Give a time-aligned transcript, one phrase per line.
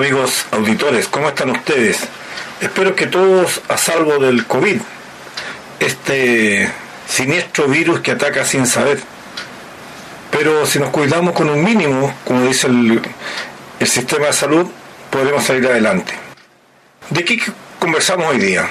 [0.00, 1.98] Amigos auditores, ¿cómo están ustedes?
[2.62, 4.80] Espero que todos a salvo del COVID,
[5.78, 6.72] este
[7.06, 8.98] siniestro virus que ataca sin saber.
[10.30, 13.02] Pero si nos cuidamos con un mínimo, como dice el,
[13.78, 14.66] el sistema de salud,
[15.10, 16.14] podremos salir adelante.
[17.10, 17.38] ¿De qué
[17.78, 18.66] conversamos hoy día?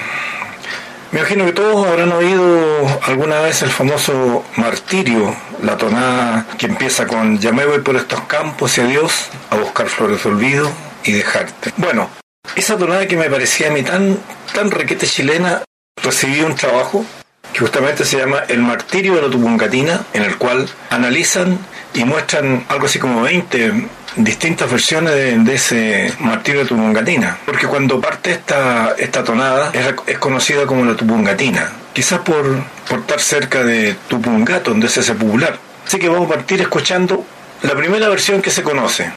[1.12, 7.06] Me imagino que todos habrán oído alguna vez el famoso martirio, la tonada que empieza
[7.06, 11.72] con me voy por estos campos y adiós a buscar flores de olvido y dejarte.
[11.76, 12.10] Bueno,
[12.56, 14.18] esa tonada que me parecía a mí tan,
[14.54, 15.62] tan requete chilena,
[16.02, 17.04] recibí un trabajo
[17.52, 21.58] que justamente se llama El martirio de la Tupungatina, en el cual analizan
[21.94, 27.38] y muestran algo así como 20 distintas versiones de, de ese martirio de Tupungatina.
[27.44, 33.00] Porque cuando parte esta, esta tonada es, es conocida como la Tupungatina, quizás por, por
[33.00, 35.58] estar cerca de Tupungato, donde es ese popular.
[35.86, 37.24] Así que vamos a partir escuchando
[37.62, 39.12] la primera versión que se conoce.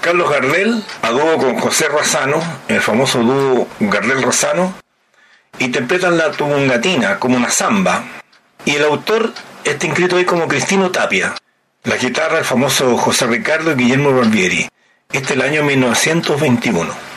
[0.00, 4.74] Carlos Gardel, a dúo con José Razano, el famoso dúo Gardel-Razano,
[5.58, 8.04] interpretan la tumungatina como una samba.
[8.64, 9.32] Y el autor
[9.64, 11.34] está inscrito ahí como Cristino Tapia.
[11.84, 14.68] La guitarra, el famoso José Ricardo Guillermo Barbieri.
[15.10, 17.07] Este es el año 1921.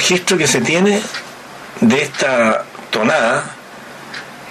[0.00, 0.98] Registro que se tiene
[1.82, 3.44] de esta tonada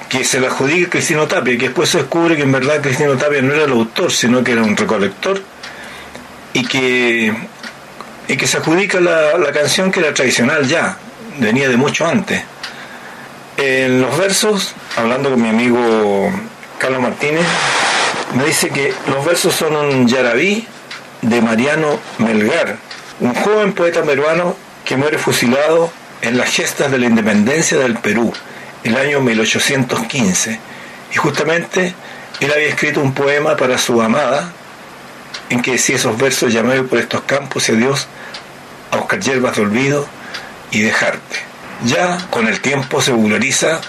[0.07, 3.41] que se la adjudica Cristino Tapia, que después se descubre que en verdad Cristino Tapia
[3.41, 5.41] no era el autor, sino que era un recolector,
[6.53, 7.33] y que,
[8.27, 10.97] y que se adjudica la, la canción que era tradicional ya,
[11.39, 12.43] venía de mucho antes.
[13.57, 16.31] En los versos, hablando con mi amigo
[16.77, 17.45] Carlos Martínez,
[18.35, 20.67] me dice que los versos son un yarabí
[21.23, 22.77] de Mariano Melgar,
[23.19, 25.91] un joven poeta peruano que muere fusilado
[26.23, 28.33] en las gestas de la independencia del Perú,
[28.83, 30.59] el año 1815.
[31.13, 31.93] Y justamente
[32.39, 34.51] él había escrito un poema para su amada,
[35.51, 38.07] en que decía esos versos, llamé por estos campos y a Dios
[38.89, 40.07] a buscar hierbas de olvido
[40.71, 41.37] y dejarte.
[41.85, 43.81] Ya con el tiempo se vulgariza,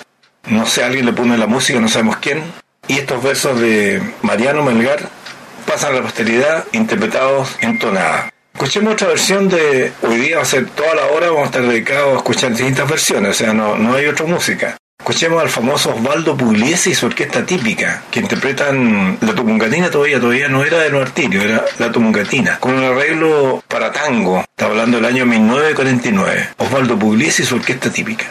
[0.48, 2.42] no sé, alguien le pone la música, no sabemos quién,
[2.88, 5.08] y estos versos de Mariano Melgar
[5.66, 8.30] pasan a la posteridad interpretados en tonada.
[8.52, 11.62] Escuchemos otra versión de hoy día, va a ser toda la hora, vamos a estar
[11.62, 14.76] dedicados a escuchar distintas versiones, o sea, no, no hay otra música.
[15.00, 20.48] Escuchemos al famoso Osvaldo Pugliese y su orquesta típica, que interpretan la tumungatina todavía, todavía
[20.48, 25.06] no era de Artirio, era la tumungatina, con un arreglo para tango, está hablando del
[25.06, 26.50] año 1949.
[26.58, 28.26] Osvaldo Pugliese y su orquesta típica.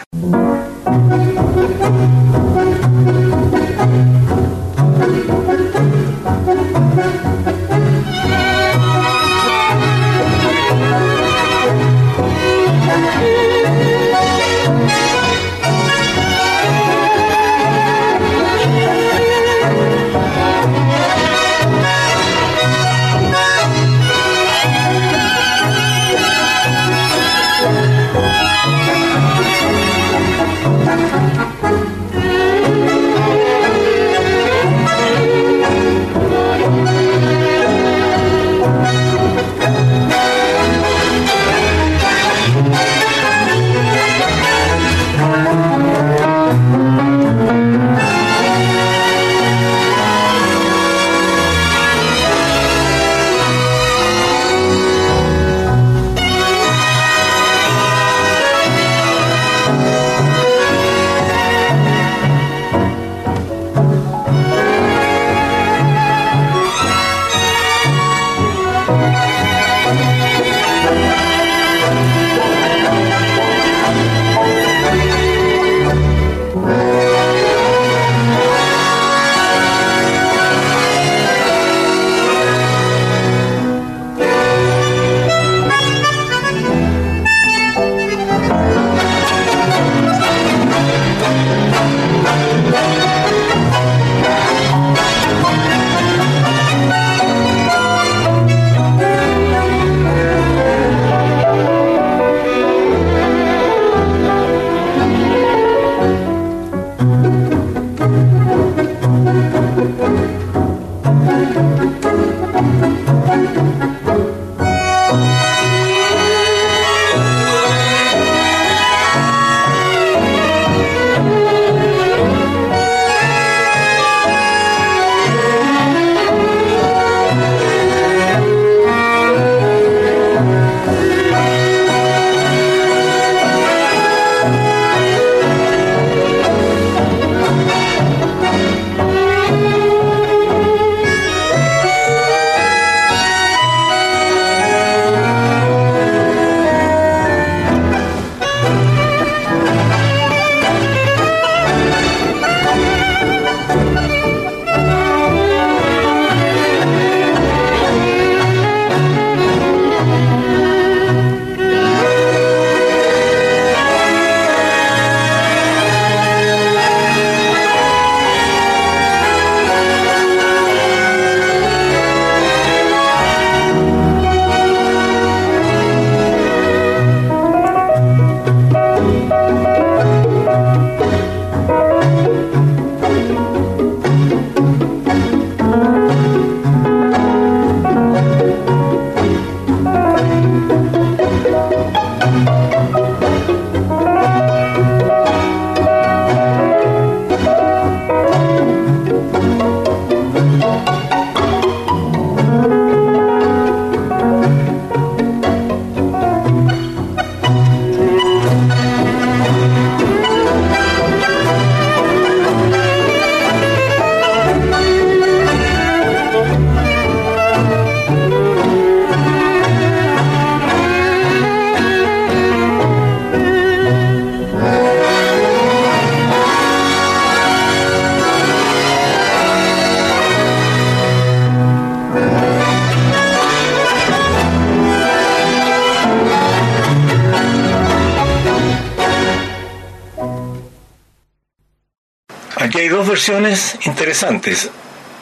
[242.60, 244.68] Aquí hay dos versiones interesantes.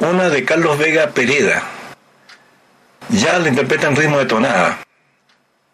[0.01, 1.63] Una de Carlos Vega Pereda.
[3.11, 4.81] Ya la interpreta en ritmo de tonada.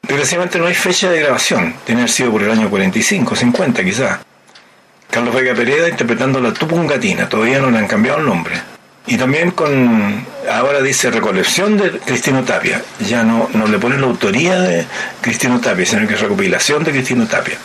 [0.02, 1.74] Desgraciadamente no hay fecha de grabación.
[1.86, 4.18] Tiene haber sido por el año 45, 50 quizás.
[5.10, 7.30] Carlos Vega Pereda interpretando la Tupungatina.
[7.30, 8.60] Todavía no le han cambiado el nombre.
[9.06, 12.82] Y también con, ahora dice recolección de Cristino Tapia.
[13.00, 14.84] Ya no, no le ponen la autoría de
[15.22, 17.56] Cristino Tapia, sino que es recopilación de Cristino Tapia.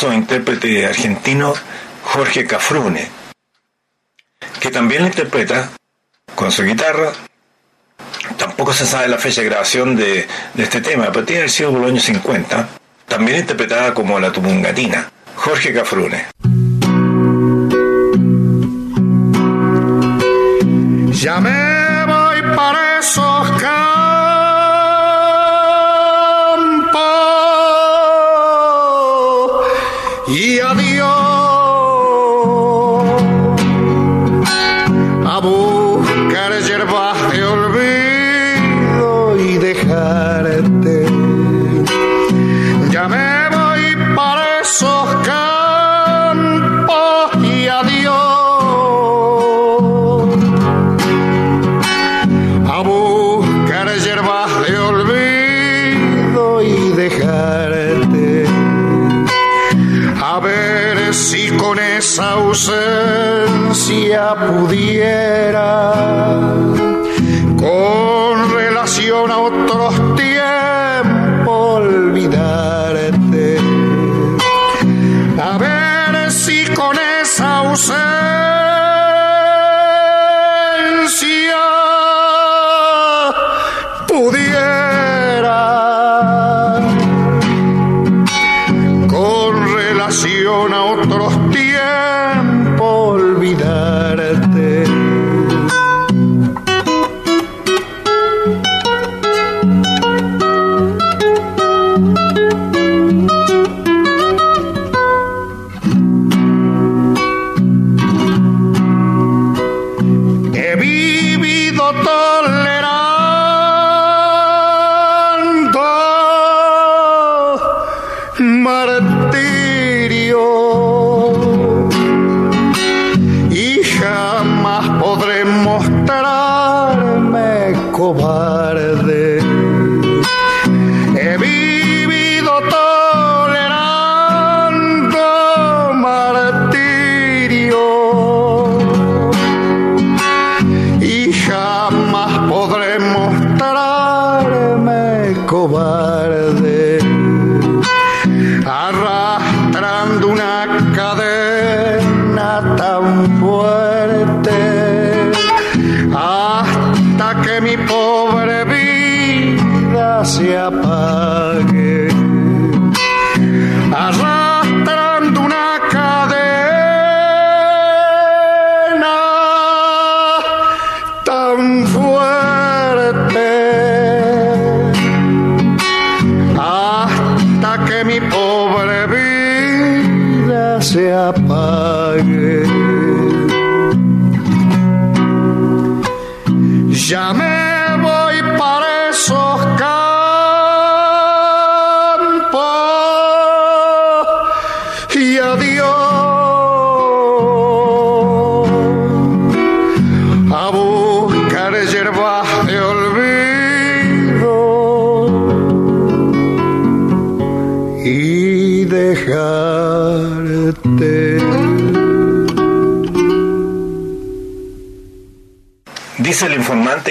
[0.00, 1.60] Famosos intérpretes argentinos,
[2.04, 3.06] Jorge Cafrune,
[4.60, 5.70] que también interpreta
[6.34, 7.12] con su guitarra.
[8.38, 11.80] Tampoco se sabe la fecha de grabación de, este tema, pero tiene el sido por
[11.80, 12.68] los años 50.
[13.06, 16.24] También interpretada como la tupungatina, Jorge Cafrune.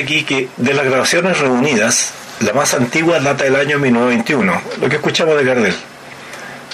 [0.01, 4.95] Aquí que de las grabaciones reunidas, la más antigua data del año 1921, lo que
[4.95, 5.75] escuchamos de Gardel,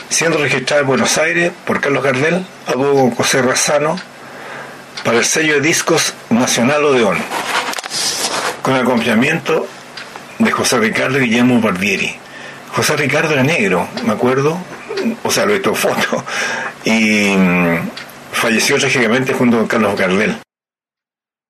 [0.10, 3.98] siendo registrada en Buenos Aires por Carlos Gardel, a con José Razano,
[5.04, 7.18] para el sello de discos Nacional Odeón,
[8.62, 9.68] con acompañamiento
[10.40, 12.16] de José Ricardo Guillermo Barbieri.
[12.74, 14.58] José Ricardo era negro, me acuerdo,
[15.24, 16.24] o sea, lo he visto foto,
[16.84, 17.90] y mm,
[18.34, 20.45] falleció trágicamente junto con Carlos Gardel.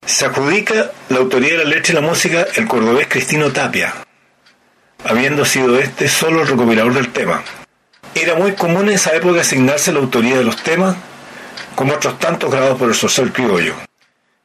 [0.06, 3.91] Se adjudica la autoría de la letra y la música el cordobés Cristino Tapia,
[5.04, 7.41] habiendo sido este solo el recopilador del tema.
[8.13, 10.96] Era muy común en esa época asignarse la autoría de los temas,
[11.74, 13.74] como otros tantos grabados por el social criollo.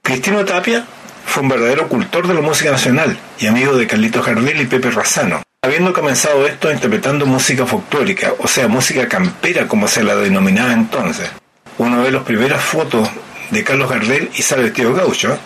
[0.03, 0.87] Cristino Tapia
[1.27, 4.91] fue un verdadero cultor de la música nacional y amigo de Carlitos Gardel y Pepe
[4.91, 10.73] Razano, habiendo comenzado esto interpretando música folclórica, o sea, música campera como se la denominaba
[10.73, 11.31] entonces.
[11.77, 13.09] Uno ve las primeras fotos
[13.51, 15.39] de Carlos Gardel y sale vestido gaucho.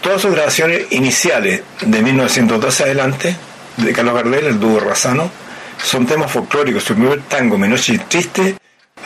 [0.00, 3.36] Todas sus grabaciones iniciales de 1912 adelante,
[3.76, 5.30] de Carlos Gardel, el dúo Razano,
[5.82, 6.84] son temas folclóricos.
[6.84, 8.56] Su primer tango, Mi Noche Triste,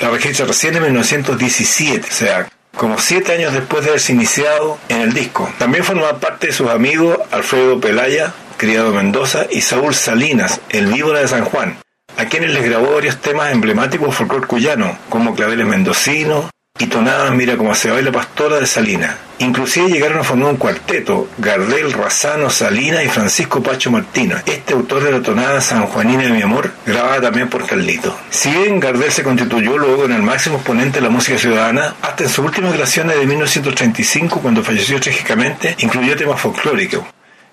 [0.01, 5.03] la registra recién en 1917, o sea, como siete años después de haberse iniciado en
[5.03, 5.51] el disco.
[5.59, 10.87] También forma parte de sus amigos Alfredo Pelaya, criado en Mendoza, y Saúl Salinas, el
[10.87, 11.79] víbora de San Juan,
[12.17, 16.51] a quienes les grabó varios temas emblemáticos del folclore cuyano, como Claveles Mendocino
[16.83, 19.15] y Tonadas Mira cómo se baila Pastora de Salinas.
[19.39, 24.37] Inclusive llegaron a formar un cuarteto, Gardel, Razano, Salinas y Francisco Pacho Martino.
[24.47, 28.17] Este autor de la tonada Juanina de mi amor, grabada también por Carlito.
[28.31, 32.25] Si bien Gardel se constituyó luego en el máximo exponente de la música ciudadana, hasta
[32.25, 37.05] en sus últimas creaciones de 1935, cuando falleció trágicamente, incluyó temas folclóricos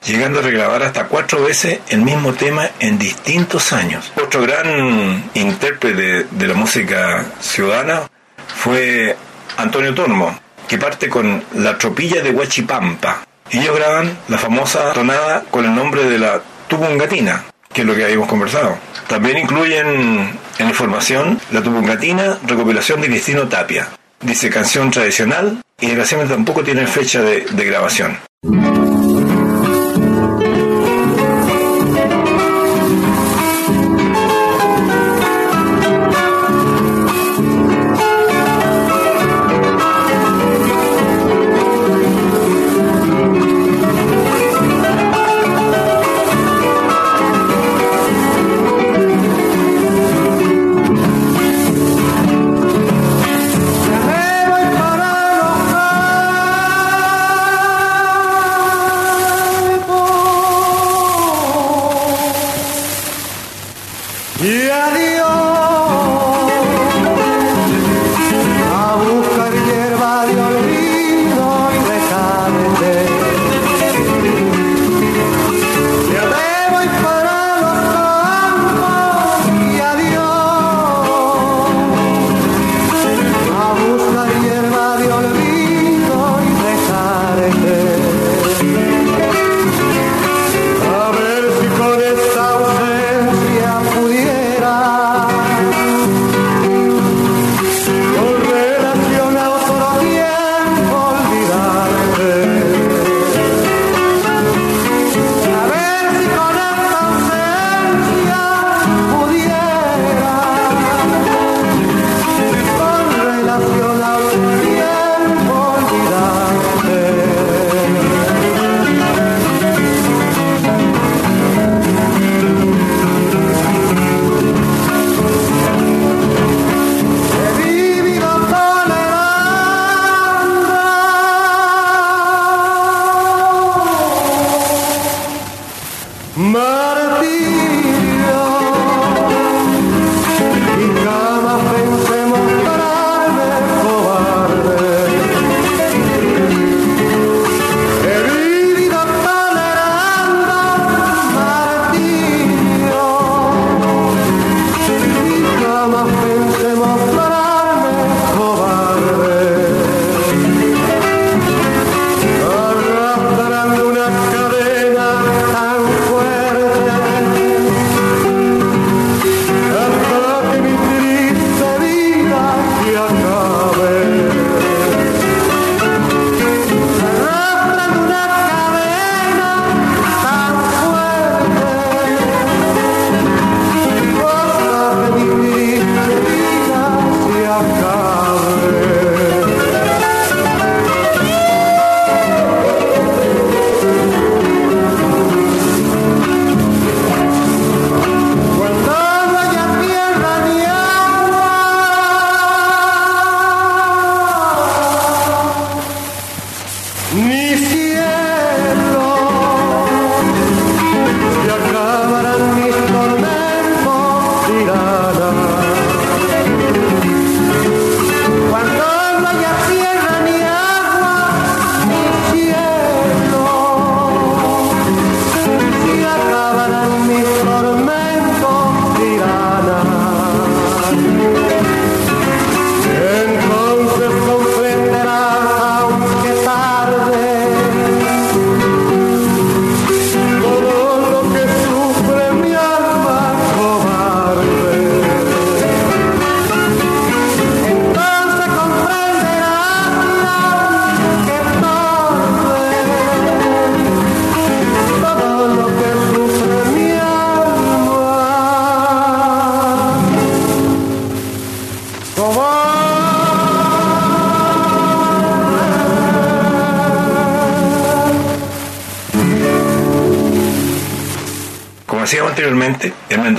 [0.06, 4.14] llegando a regrabar hasta cuatro veces el mismo tema en distintos años.
[4.16, 8.10] Otro gran intérprete de la música ciudadana
[8.56, 9.16] fue
[9.58, 13.26] Antonio Tormo, que parte con La Tropilla de Huachipampa.
[13.52, 18.06] Ellos graban la famosa tonada con el nombre de la Tupungatina, que es lo que
[18.06, 18.78] habíamos conversado.
[19.08, 23.88] También incluyen en información la Tupungatina, recopilación de Cristino Tapia.
[24.22, 28.20] Dice canción tradicional y desgraciadamente tampoco tiene fecha de grabación.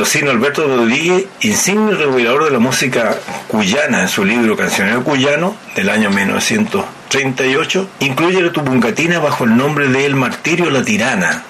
[0.00, 5.90] Mendocino Alberto Rodríguez, insigne regulador de la música cuyana en su libro Cancionero Cuyano del
[5.90, 11.42] año 1938, incluye la tupuncatina bajo el nombre de El Martirio La Tirana,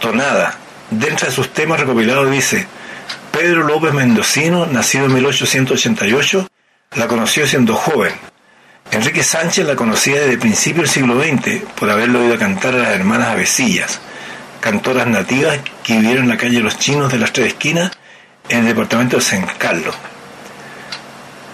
[0.00, 0.56] tonada.
[0.90, 2.66] Dentro de sus temas recopilados dice,
[3.30, 6.48] Pedro López Mendocino, nacido en 1888,
[6.96, 8.12] la conoció siendo joven.
[8.90, 12.90] Enrique Sánchez la conocía desde principios del siglo XX por haberlo oído cantar a las
[12.96, 14.00] hermanas Avecillas
[14.60, 17.92] cantoras nativas que vivieron en la calle Los Chinos de las Tres Esquinas
[18.48, 19.94] en el departamento de San Carlos.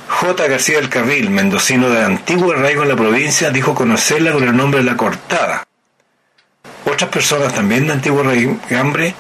[0.08, 0.48] J.
[0.48, 4.80] García del Carril, mendocino de antiguo arraigo en la provincia, dijo conocerla con el nombre
[4.80, 5.64] de La Cortada.
[6.84, 9.14] Otras personas también de antiguo raigambre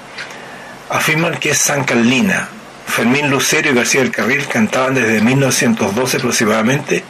[0.90, 2.48] afirman que es San Carlina.
[2.86, 7.02] Fermín Lucero y García del Carril cantaban desde 1912 aproximadamente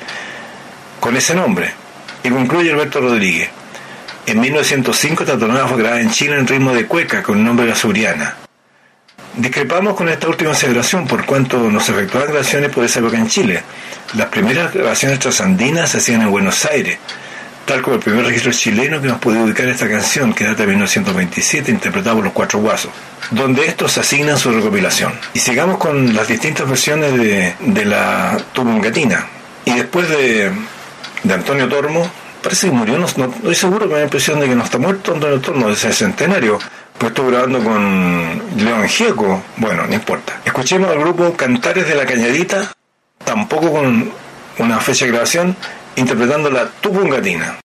[1.00, 1.74] con ese nombre.
[2.22, 3.50] Y concluye Alberto Rodríguez.
[4.26, 7.66] En 1905 esta tonada fue grabada en Chile en ritmo de cueca con el nombre
[7.66, 8.36] de Suriana.
[9.36, 13.62] Discrepamos con esta última celebración por cuanto nos efectuaban grabaciones por esa época en Chile.
[14.14, 16.98] Las primeras grabaciones trasandinas se hacían en Buenos Aires,
[17.66, 20.68] tal como el primer registro chileno que nos puede ubicar esta canción, que data de
[20.68, 22.92] 1927, interpretada por los Cuatro Guasos,
[23.30, 25.12] donde estos asignan su recopilación.
[25.34, 29.26] Y sigamos con las distintas versiones de, de la Tupungatina.
[29.66, 30.50] Y después de,
[31.24, 32.10] de Antonio Tormo,
[32.44, 35.14] parece que murió, no, estoy seguro, me da la impresión de que no está muerto
[35.14, 36.58] el torno de ese centenario.
[36.98, 40.40] Pues estuve grabando con León Gieco, bueno, no importa.
[40.44, 42.70] Escuchemos al grupo Cantares de la Cañadita,
[43.24, 44.12] tampoco con
[44.58, 45.56] una fecha de grabación,
[45.96, 47.63] interpretando la Tupungatina.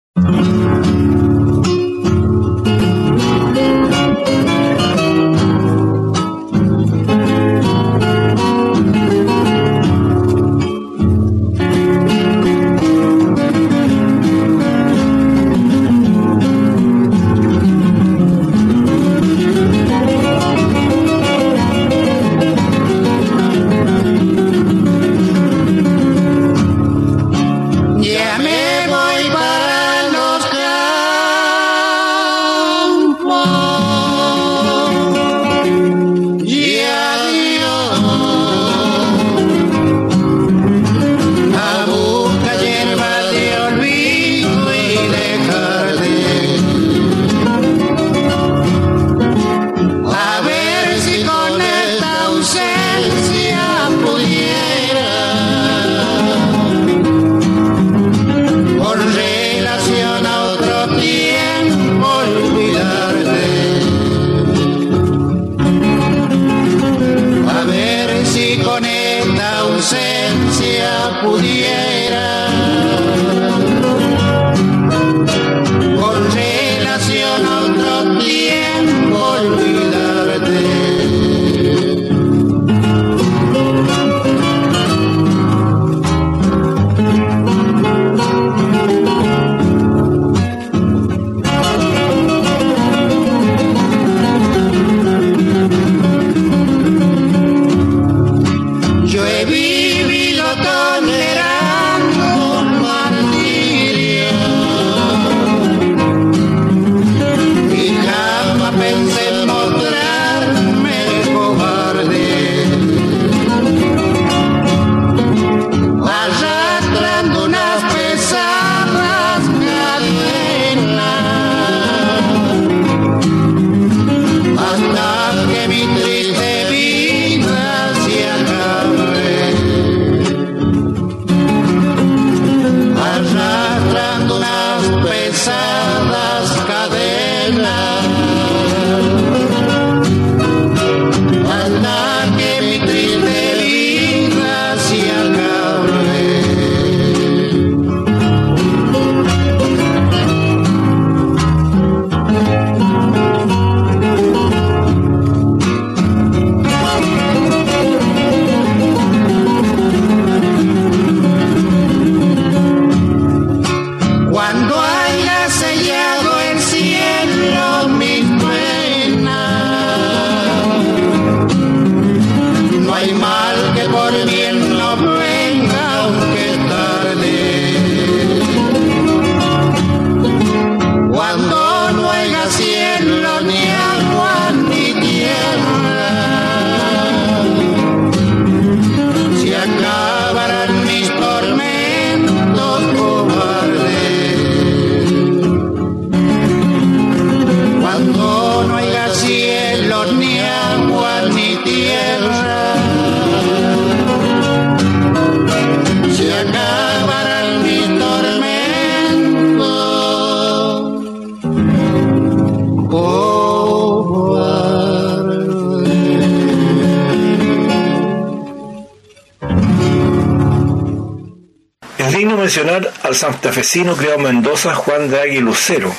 [222.49, 225.93] Mencionar al santafesino criado en Mendoza Juan Draghi Lucero,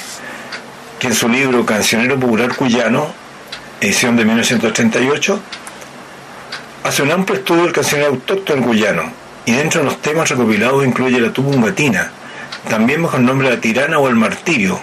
[0.97, 3.13] que en su libro Cancionero Popular Cuyano,
[3.79, 5.39] edición de 1938,
[6.83, 9.03] hace un amplio estudio del cancionero autóctono cuyano
[9.45, 12.09] y dentro de los temas recopilados incluye la tubumbatina,
[12.67, 14.79] también bajo el nombre de la tirana o el martirio.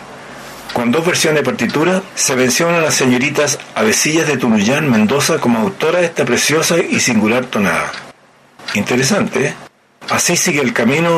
[0.72, 5.58] Con dos versiones de partitura se mencionan a las señoritas Avecillas de Tunuyán, Mendoza, como
[5.58, 7.90] autora de esta preciosa y singular tonada.
[8.74, 9.65] Interesante, ¿eh?
[10.16, 11.10] Así sigue el camino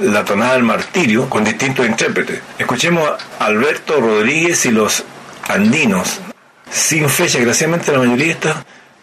[0.00, 2.40] la tonada del martirio con distintos intérpretes.
[2.58, 5.04] Escuchemos a Alberto Rodríguez y los
[5.48, 6.18] andinos,
[6.68, 8.56] sin fecha, desgraciadamente la mayoría de estos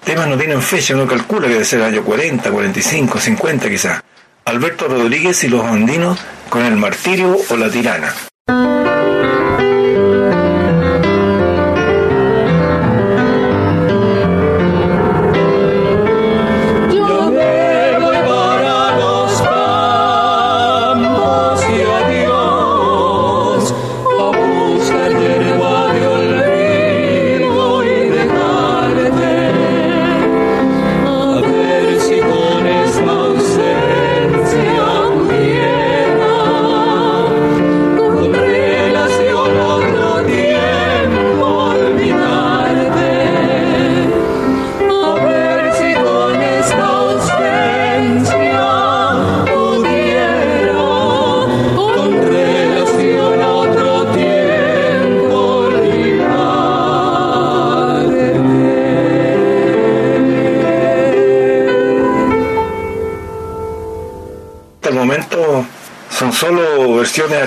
[0.04, 4.04] temas no tienen fecha, uno calcula que debe ser el año 40, 45, 50 quizás.
[4.44, 8.14] Alberto Rodríguez y los andinos con el martirio o la tirana.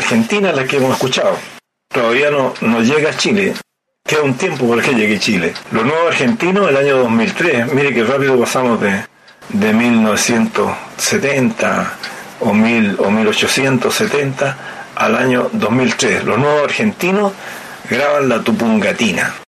[0.02, 1.36] Versiones argentinas las que hemos escuchado.
[1.92, 3.54] Todavía no, no llega a Chile.
[4.04, 5.52] Queda un tiempo para que llegue Chile.
[5.70, 7.72] Lo nuevo argentino el año 2003.
[7.72, 9.06] Mire que rápido pasamos de,
[9.50, 11.94] de 1970
[12.40, 14.56] o, mil, o 1870
[14.96, 16.24] al año 2003.
[16.24, 17.32] Los nuevos argentinos
[17.88, 19.41] graban la Tupungatina.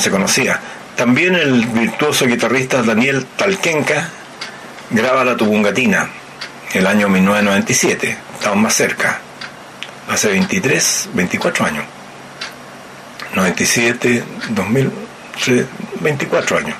[0.00, 0.60] Se conocía.
[0.96, 4.08] También el virtuoso guitarrista Daniel Talquenca
[4.90, 6.08] graba la Tupungatina
[6.72, 8.16] el año 1997.
[8.34, 9.20] Estamos más cerca.
[10.08, 11.84] Hace 23, 24 años.
[13.34, 14.92] 97, 2000,
[16.00, 16.76] 24 años.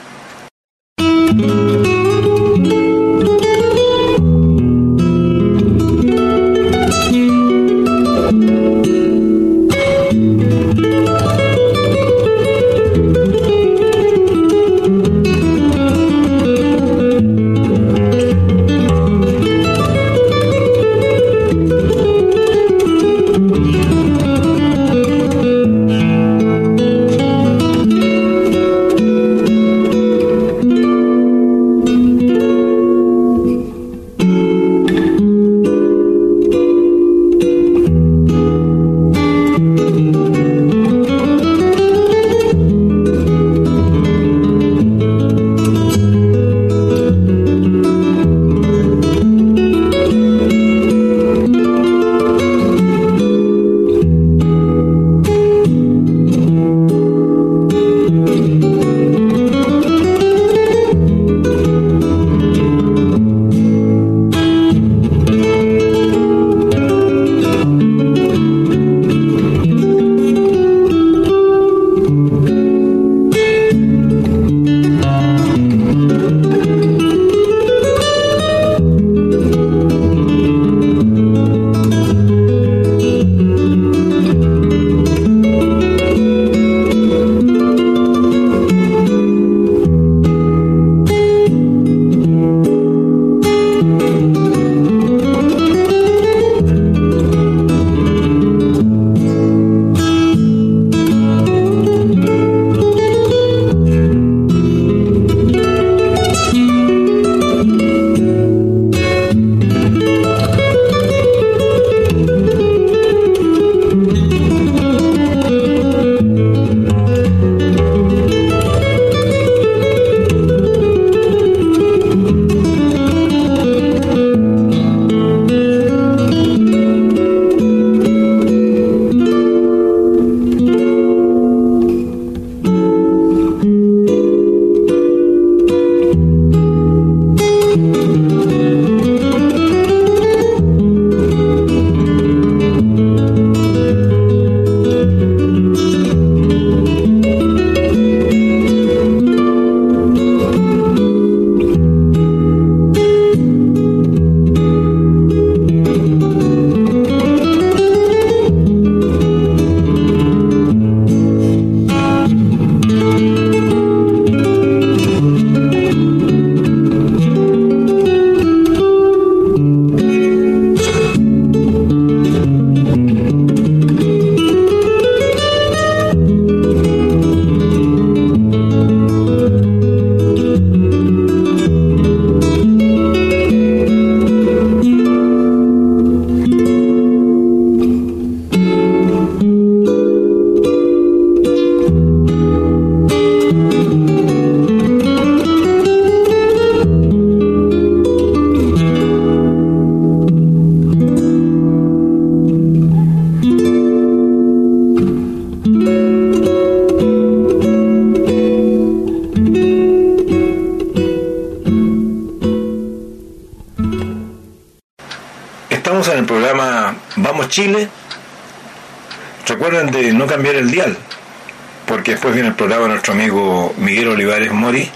[221.86, 224.88] Porque después viene el programa de nuestro amigo Miguel Olivares Mori,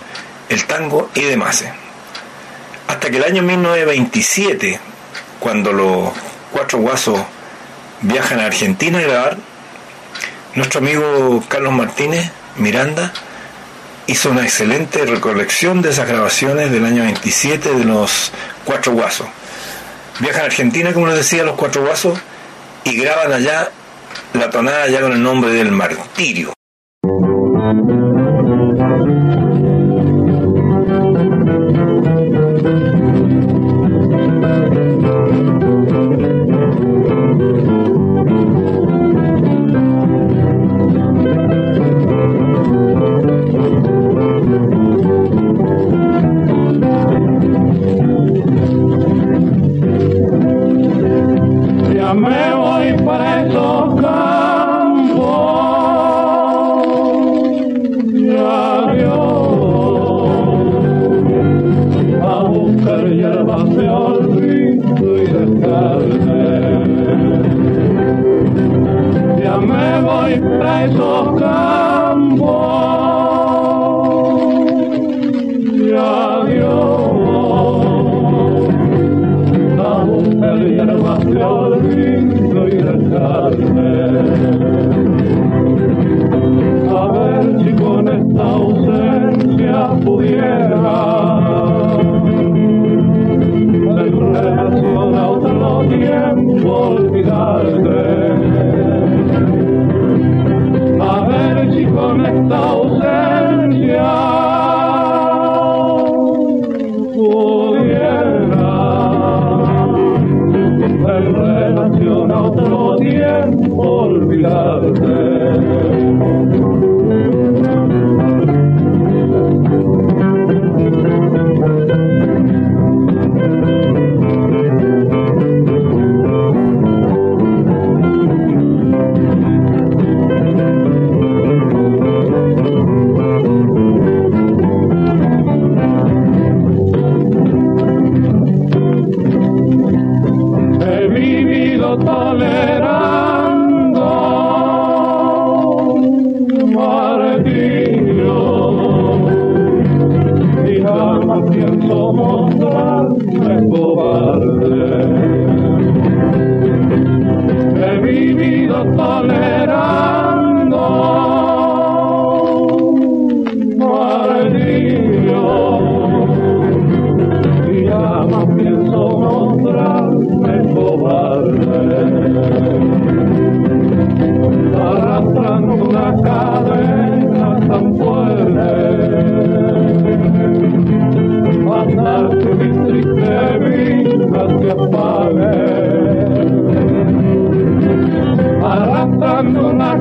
[0.48, 1.64] el tango y demás.
[2.86, 4.78] Hasta que el año 1927,
[5.40, 6.10] cuando los
[6.52, 7.20] cuatro guasos
[8.02, 9.36] viajan a Argentina a grabar,
[10.54, 13.12] nuestro amigo Carlos Martínez Miranda
[14.06, 18.30] hizo una excelente recolección de esas grabaciones del año 27 de los
[18.64, 19.26] cuatro guasos.
[20.20, 22.20] Viajan a Argentina, como les decía, los cuatro guasos,
[22.84, 23.70] y graban allá
[24.54, 26.53] tonada ya con el nombre del martirio.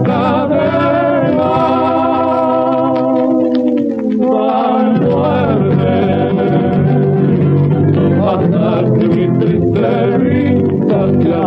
[0.04, 1.54] Cadena
[4.18, 5.96] tan fuerte
[8.24, 11.42] hasta que mi triste vida se.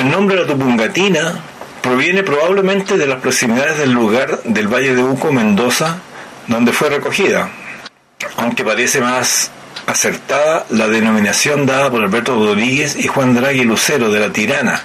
[0.00, 1.22] El nombre de la Tupungatina
[1.82, 6.00] proviene probablemente de las proximidades del lugar del Valle de Uco, Mendoza,
[6.48, 7.48] donde fue recogida,
[8.36, 9.51] aunque parece más
[9.92, 14.82] acertada la denominación dada por Alberto Rodríguez y Juan Draghi Lucero de la Tirana,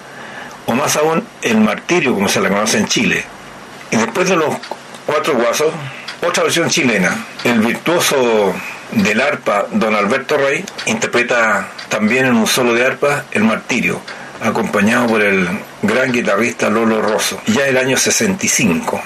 [0.65, 3.25] o más aún el martirio como se la conoce en Chile.
[3.89, 4.55] Y después de los
[5.05, 5.73] cuatro guasos,
[6.21, 7.15] otra versión chilena.
[7.43, 8.53] El virtuoso
[8.91, 14.01] del arpa, don Alberto Rey, interpreta también en un solo de arpa el martirio,
[14.41, 15.47] acompañado por el
[15.81, 19.01] gran guitarrista Lolo Rosso, ya el año 65.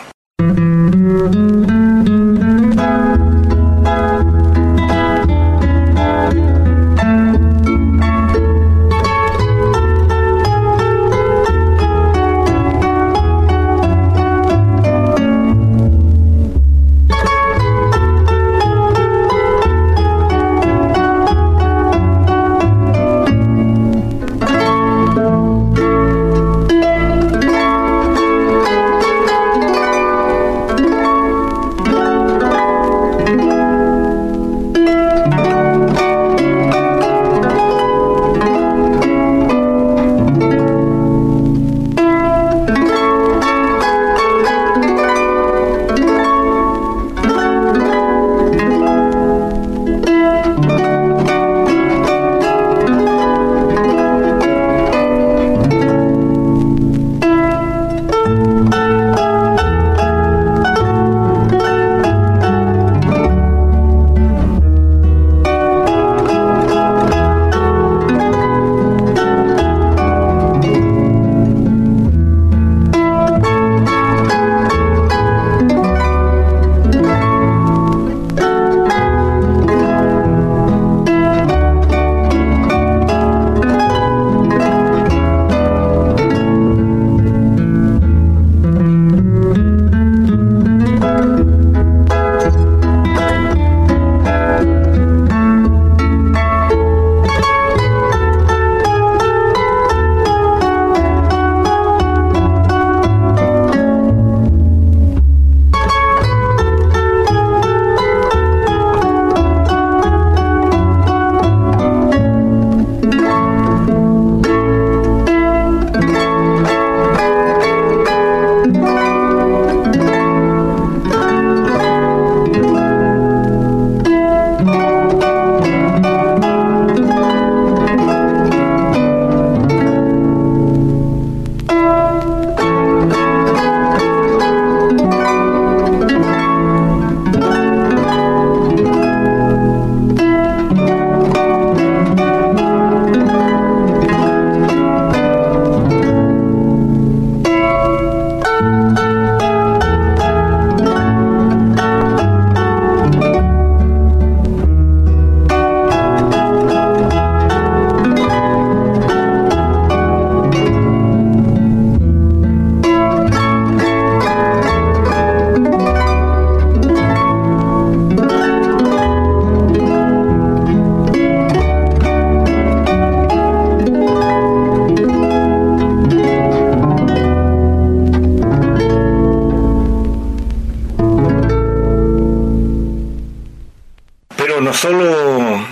[184.82, 185.64] Solo,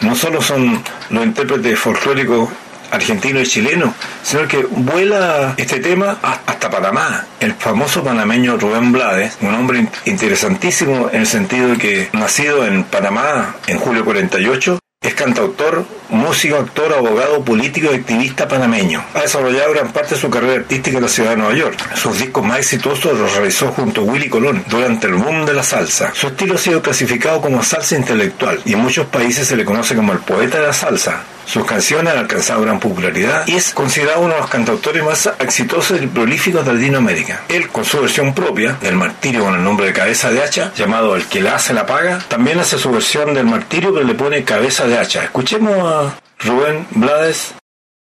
[0.00, 2.48] no solo son los intérpretes folclóricos
[2.90, 3.92] argentino y chileno,
[4.22, 7.26] sino que vuela este tema hasta Panamá.
[7.40, 12.84] El famoso panameño Rubén Blades, un hombre interesantísimo en el sentido de que nacido en
[12.84, 19.04] Panamá en julio 48, es cantautor, músico, actor, abogado, político y activista panameño.
[19.14, 21.78] Ha desarrollado gran parte de su carrera artística en la ciudad de Nueva York.
[21.94, 25.62] Sus discos más exitosos los realizó junto a Willy Colón durante el boom de la
[25.62, 26.10] salsa.
[26.14, 29.94] Su estilo ha sido clasificado como salsa intelectual y en muchos países se le conoce
[29.94, 31.24] como el poeta de la salsa.
[31.46, 36.00] Sus canciones han alcanzado gran popularidad y es considerado uno de los cantautores más exitosos
[36.02, 37.42] y prolíficos de Latinoamérica.
[37.48, 41.16] Él, con su versión propia del martirio con el nombre de Cabeza de Hacha, llamado
[41.16, 44.44] El que la hace la paga, también hace su versión del martirio pero le pone
[44.44, 45.24] Cabeza de Hacha.
[45.24, 47.54] Escuchemos a Rubén Blades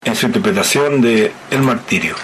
[0.05, 2.15] en su interpretación de El martirio.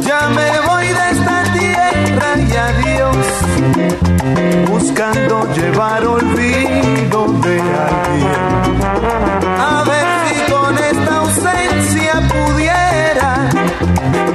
[0.00, 3.16] Ya me voy de esta tierra y adiós,
[4.70, 8.44] buscando llevar olvido de alguien.
[9.60, 13.32] A ver si con esta ausencia pudiera,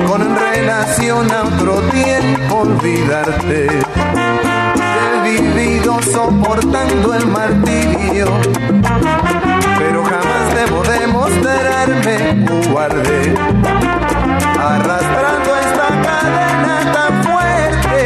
[0.07, 4.18] con relación a otro tiempo, olvidarte.
[6.11, 8.27] Soportando el martirio,
[9.77, 13.35] pero jamás debo demostrarme cobarde
[14.59, 17.99] arrastrando esta cadena tan fuerte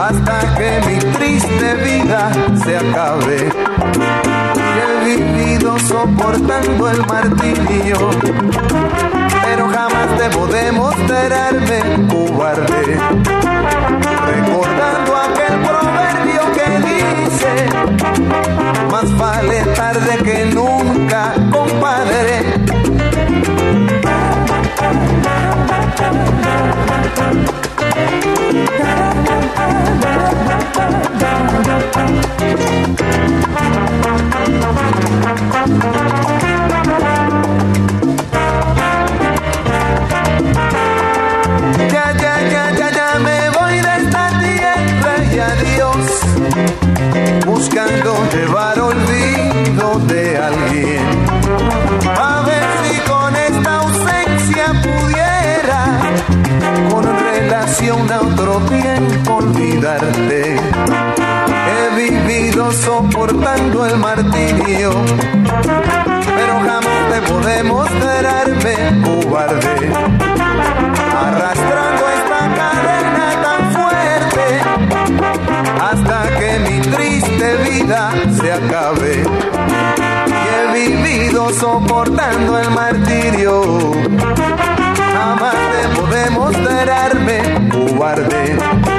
[0.00, 2.30] hasta que mi triste vida
[2.62, 3.50] se acabe.
[4.76, 8.10] He vivido soportando el martirio,
[9.44, 13.33] pero jamás debo demostrarme cobarde.
[18.90, 22.64] Más vale tarde que nunca, compadre.
[47.54, 51.04] Buscando llevar olvido de alguien.
[52.18, 55.80] A ver si con esta ausencia pudiera,
[56.90, 60.56] con relación a otro tiempo, olvidarte.
[61.70, 64.90] He vivido soportando el martirio,
[66.36, 68.74] pero jamás debo demostrarme
[69.04, 69.92] cobarde
[75.94, 79.22] hasta que mi triste vida se acabe.
[80.28, 83.92] Y he vivido soportando el martirio,
[85.14, 88.93] jamás debo demostrarme cobarde.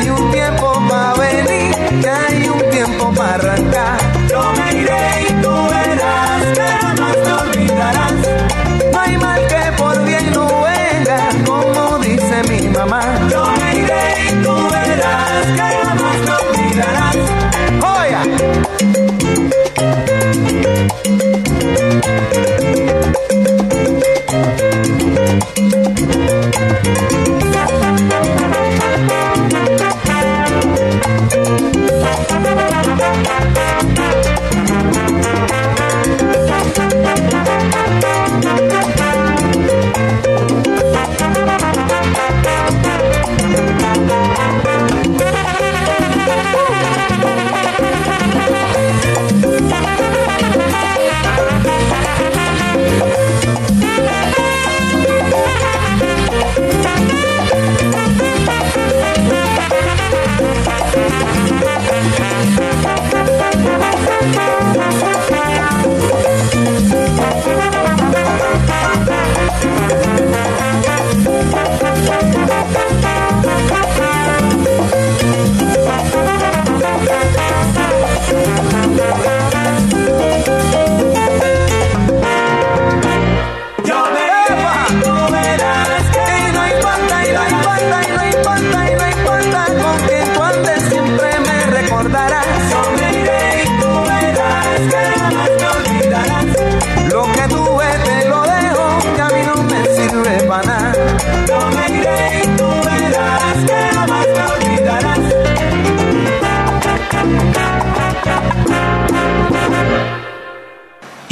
[0.00, 0.37] Si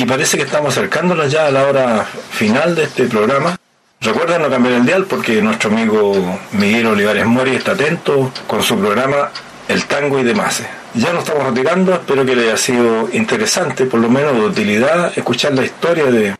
[0.06, 3.56] parece que estamos acercándonos ya a la hora final de este programa.
[4.00, 8.78] Recuerden no cambiar el dial porque nuestro amigo Miguel Olivares Mori está atento con su
[8.78, 9.30] programa
[9.68, 10.62] El Tango y demás.
[10.94, 15.12] Ya nos estamos retirando, espero que les haya sido interesante, por lo menos de utilidad,
[15.16, 16.36] escuchar la historia de,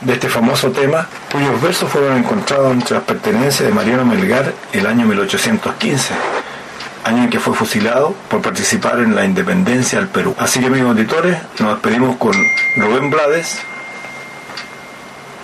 [0.00, 4.86] de este famoso tema, cuyos versos fueron encontrados entre las pertenencias de Mariano Melgar el
[4.86, 6.14] año 1815
[7.04, 10.34] año en que fue fusilado por participar en la independencia del Perú.
[10.38, 12.32] Así que amigos auditores, nos despedimos con
[12.76, 13.60] Rubén Blades,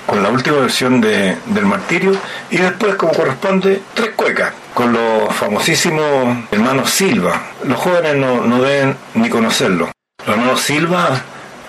[0.06, 2.12] con la última versión de, del martirio,
[2.50, 7.42] y después, como corresponde, tres cuecas, con los famosísimos hermanos Silva.
[7.64, 9.90] Los jóvenes no, no deben ni conocerlo.
[10.24, 11.22] Los hermanos Silva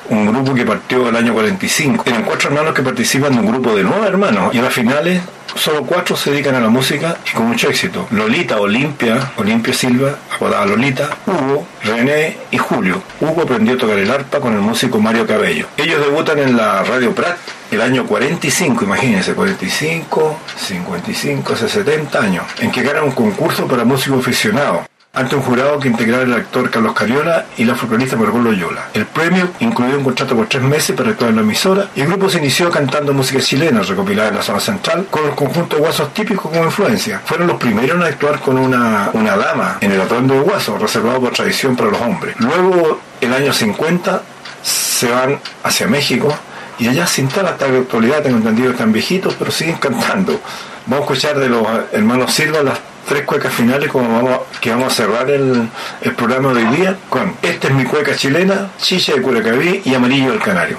[0.10, 2.04] un grupo que partió el año 45.
[2.06, 5.22] Eran cuatro hermanos que participan de un grupo de nueve hermanos y a las finales
[5.56, 8.08] solo cuatro se dedican a la música y con mucho éxito.
[8.12, 13.02] Lolita, Olimpia, Olimpia Silva, apodada Lolita, Hugo, René y Julio.
[13.20, 15.68] Hugo aprendió a tocar el arpa con el músico Mario Cabello.
[15.78, 17.38] Ellos debutan en la Radio Prat
[17.72, 23.84] el año 45, imagínense, 45, 55, hace 70 años, en que ganan un concurso para
[23.84, 24.88] músicos aficionados
[25.18, 28.90] ante un jurado que integraba el actor Carlos Cariola y la folclorista Margot Loyola.
[28.94, 32.08] El premio incluyó un contrato por tres meses para actuar en la emisora y el
[32.08, 36.14] grupo se inició cantando música chilena recopilada en la zona central con los conjuntos guasos
[36.14, 37.20] típicos como influencia.
[37.26, 41.20] Fueron los primeros en actuar con una, una dama en el atuendo de guaso, reservado
[41.20, 42.36] por tradición para los hombres.
[42.38, 44.22] Luego, el año 50,
[44.62, 46.32] se van hacia México
[46.78, 50.40] y allá sin tal hasta la actualidad tengo entendido están viejitos pero siguen cantando.
[50.86, 54.92] Vamos a escuchar de los hermanos Silva las tres cuecas finales como vamos, que vamos
[54.92, 55.70] a cerrar el,
[56.02, 59.96] el programa de hoy día con Esta es mi cueca chilena, Chicha de Curacaví y
[59.96, 60.78] Amarillo del Canario.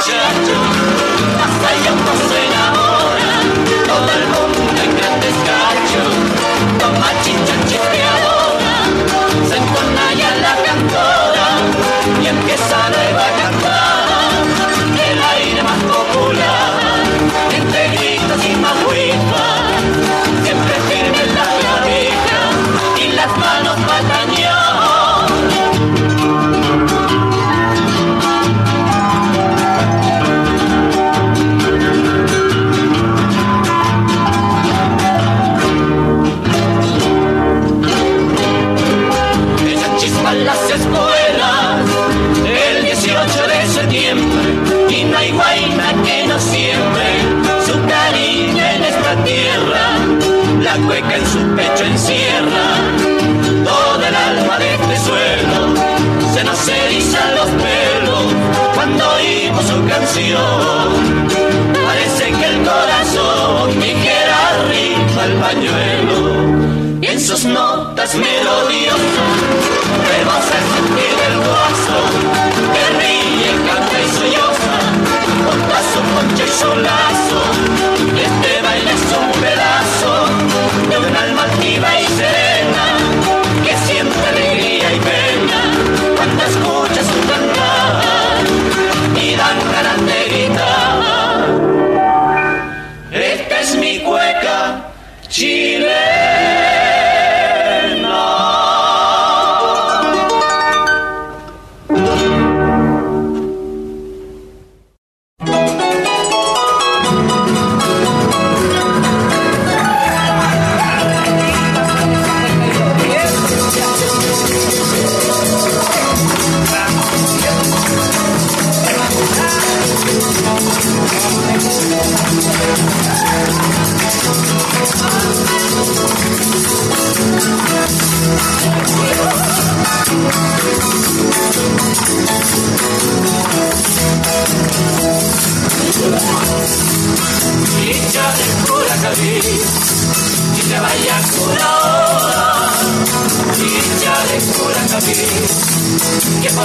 [0.02, 0.57] future.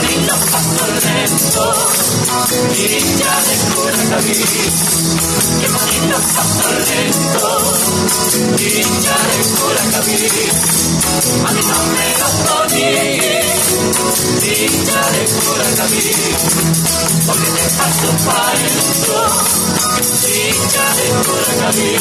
[0.02, 1.76] Que ponen los pasos lentos.
[2.78, 4.42] Hincha de Curacaví,
[5.60, 7.62] que ponen los pasos lentos.
[8.60, 10.22] Hincha de Curacaví,
[11.46, 13.41] a mí no me
[13.72, 14.12] poní.
[14.42, 16.06] Hincha de Curacaví,
[17.26, 19.20] porque te paso para dentro.
[20.20, 21.92] Chicha de Curacaví,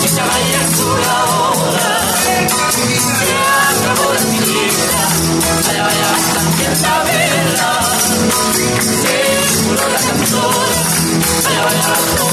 [0.00, 1.90] chicha vaya cura ahora.
[2.20, 3.32] Se
[3.70, 5.02] acabó la chiquita,
[5.66, 7.70] vaya vaya bastante la vela.
[9.00, 9.16] Se
[9.76, 10.78] la cantora,
[11.44, 12.30] vaya vaya bastante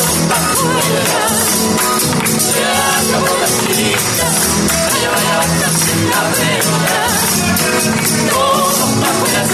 [2.40, 2.62] Se
[2.98, 4.28] acabó la chiquita,
[4.92, 5.10] vaya
[6.12, 6.78] la vela.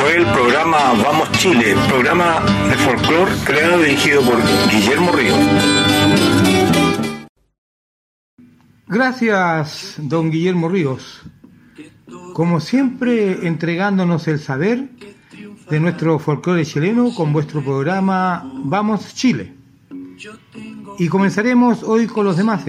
[0.00, 4.36] Fue el programa Vamos Chile, programa de folclore creado y dirigido por
[4.70, 5.38] Guillermo Ríos.
[8.86, 11.22] Gracias, don Guillermo Ríos.
[12.32, 14.88] Como siempre, entregándonos el saber
[15.68, 19.54] de nuestro folclore chileno con vuestro programa Vamos Chile.
[20.98, 22.64] Y comenzaremos hoy con los demás,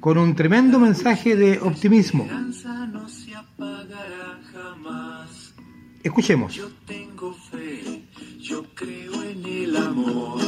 [0.00, 2.28] con un tremendo mensaje de optimismo.
[6.02, 6.54] Escuchemos.
[6.54, 8.02] Yo tengo fe,
[8.40, 10.42] yo creo en el amor.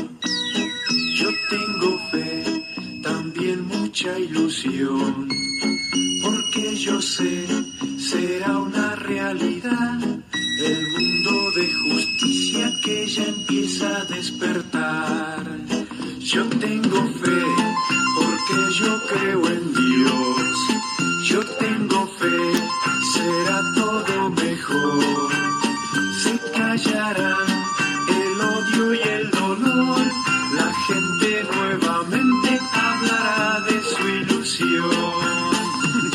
[1.17, 2.45] Yo tengo fe,
[3.03, 5.29] también mucha ilusión.
[6.23, 7.47] Porque yo sé,
[7.97, 9.99] será una realidad.
[10.03, 15.84] El mundo de justicia que ya empieza a despertar.
[16.25, 17.43] Yo tengo fe,
[18.17, 20.59] porque yo creo en Dios.
[21.23, 22.37] Yo tengo fe,
[23.13, 25.31] será todo mejor.
[26.23, 27.47] Se callarán
[28.09, 30.01] el odio y el dolor.
[30.57, 34.91] La gente nuevamente hablará de su ilusión.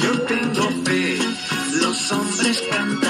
[0.01, 1.19] Yo tengo fe,
[1.83, 3.08] los hombres cantarán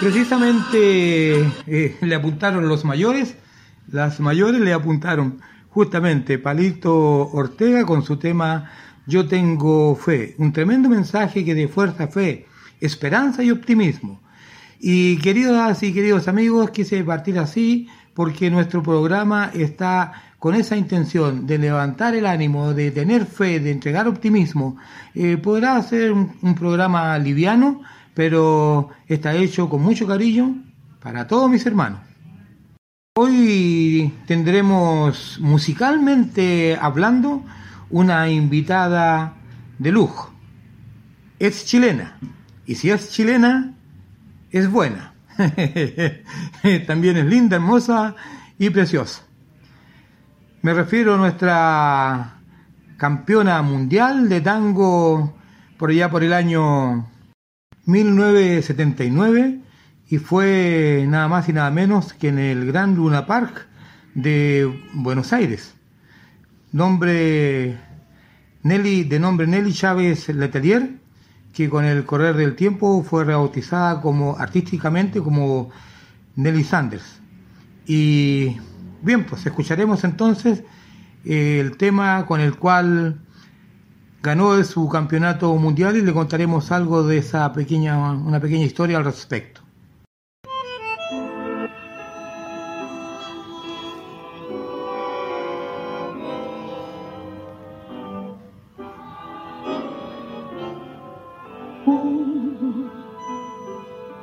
[0.00, 3.36] precisamente eh, le apuntaron los mayores,
[3.90, 5.40] las mayores le apuntaron
[5.70, 8.70] justamente Palito Ortega con su tema
[9.06, 12.46] Yo tengo fe, un tremendo mensaje que de fuerza, fe,
[12.80, 14.20] esperanza y optimismo.
[14.80, 21.46] Y queridas y queridos amigos, quise partir así porque nuestro programa está con esa intención
[21.46, 24.76] de levantar el ánimo, de tener fe, de entregar optimismo.
[25.14, 27.82] Eh, podrá ser un, un programa liviano,
[28.18, 30.56] pero está hecho con mucho cariño
[31.00, 32.00] para todos mis hermanos.
[33.16, 37.44] Hoy tendremos musicalmente hablando
[37.90, 39.34] una invitada
[39.78, 40.34] de lujo.
[41.38, 42.18] Es chilena
[42.66, 43.74] y si es chilena
[44.50, 45.14] es buena.
[46.88, 48.16] También es linda, hermosa
[48.58, 49.22] y preciosa.
[50.62, 52.40] Me refiero a nuestra
[52.96, 55.36] campeona mundial de tango
[55.76, 57.06] por allá por el año
[57.88, 59.60] 1979
[60.10, 63.66] y fue nada más y nada menos que en el Gran Luna Park
[64.14, 65.74] de Buenos Aires.
[66.70, 67.78] Nombre
[68.62, 70.96] Nelly, de nombre Nelly Chávez Letelier,
[71.54, 75.70] que con el correr del tiempo fue rebautizada como artísticamente como
[76.36, 77.22] Nelly Sanders.
[77.86, 78.58] Y
[79.00, 80.62] bien, pues escucharemos entonces
[81.24, 83.22] el tema con el cual
[84.22, 89.04] ganó su campeonato mundial y le contaremos algo de esa pequeña, una pequeña historia al
[89.04, 89.62] respecto.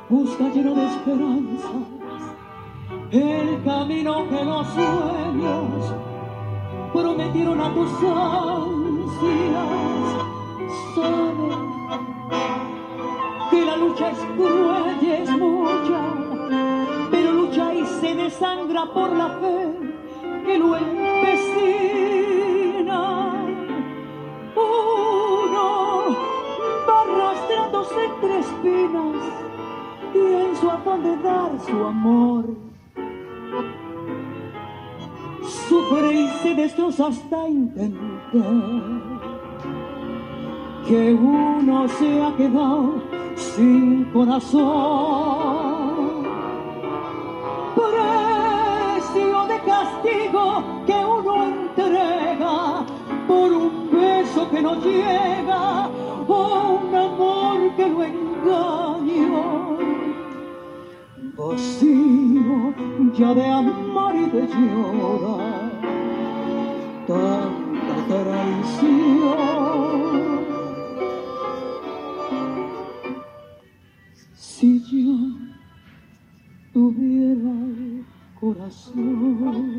[0.08, 1.96] busca lleno de esperanzas
[3.10, 5.94] el camino que los sueños
[6.92, 7.90] prometieron a tus
[9.16, 10.26] ansias.
[10.94, 11.48] Sabe
[13.50, 16.00] que la lucha es cruel y es mucha,
[17.10, 19.72] pero lucha y se desangra por la fe
[20.44, 22.14] que lo empecina.
[24.54, 26.16] Uno
[26.88, 29.16] va arrastrándose entre espinas
[30.14, 32.44] y en su afán de dar su amor
[35.68, 39.05] sufre y se destroza hasta entender
[40.88, 43.02] que uno se ha quedado
[43.34, 44.66] sin corazón.
[47.74, 52.86] Precio de castigo que uno entrega
[53.26, 55.88] por un beso que no llega
[56.28, 59.76] o un amor que lo engañó
[61.36, 62.74] vacío
[63.14, 65.70] ya de amor y de llorar,
[67.06, 69.65] tanta traición.
[78.66, 79.70] Corazón,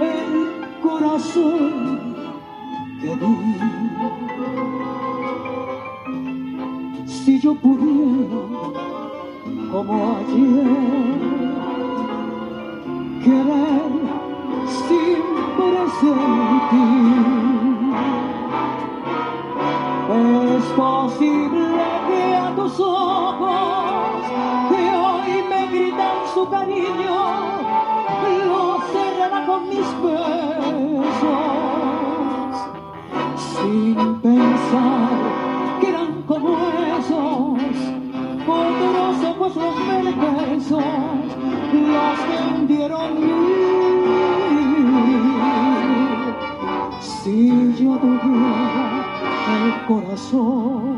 [0.00, 0.32] el
[0.80, 2.14] corazón
[3.00, 3.34] que di
[7.06, 8.40] si yo pudiera,
[9.70, 10.68] como ayer,
[13.22, 13.92] querer
[14.88, 17.20] siempre sentir,
[20.56, 21.59] es posible
[26.40, 27.16] su cariño,
[28.46, 30.24] lo cerrará con mis besos,
[33.52, 35.10] sin pensar
[35.80, 36.48] que eran como
[36.98, 37.58] esos
[38.48, 39.52] otros ojos
[40.04, 40.84] los besos
[41.92, 43.30] los que hundieron mi
[47.00, 47.38] si
[47.78, 49.04] yo tuviera
[49.56, 50.89] el corazón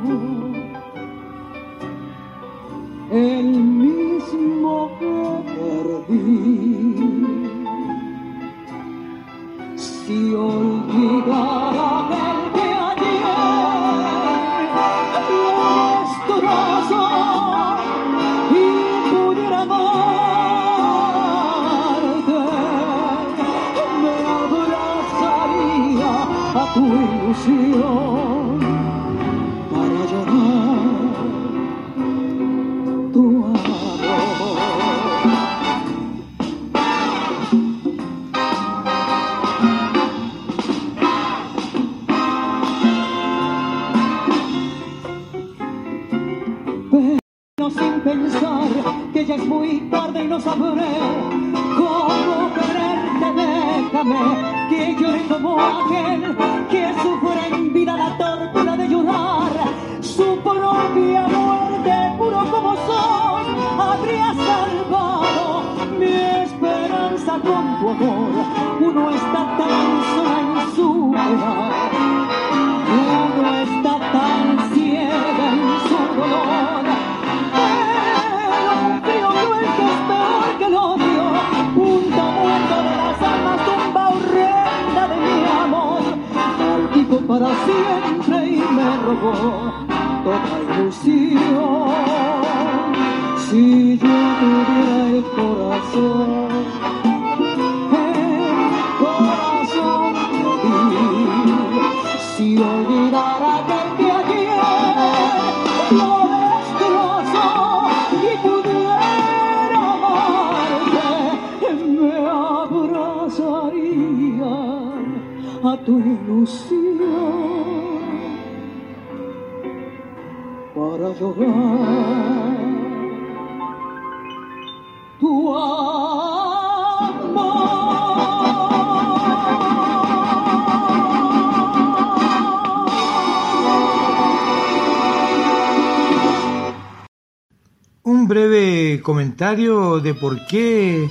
[139.37, 141.11] de por qué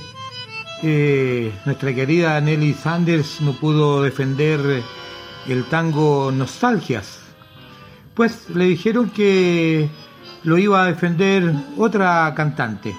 [0.82, 4.82] eh, nuestra querida Nelly Sanders no pudo defender
[5.48, 7.20] el tango Nostalgias.
[8.14, 9.88] Pues le dijeron que
[10.44, 12.94] lo iba a defender otra cantante.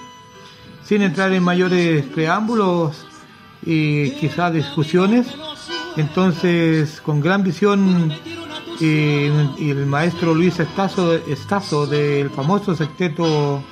[0.84, 3.06] Sin entrar en mayores preámbulos
[3.64, 5.26] y quizás discusiones,
[5.96, 8.12] entonces con gran visión
[8.80, 13.64] eh, el maestro Luis Estazo, Estazo del famoso sexteto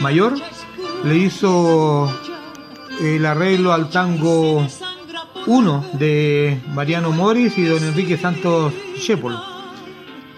[0.00, 0.34] mayor
[1.04, 2.12] le hizo
[3.00, 4.66] el arreglo al tango
[5.46, 9.36] 1 de Mariano Moris y don Enrique Santos Shepol,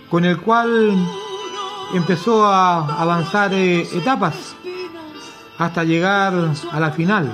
[0.09, 0.97] con el cual
[1.93, 4.57] empezó a avanzar eh, etapas
[5.59, 6.35] hasta llegar
[6.73, 7.33] a la final.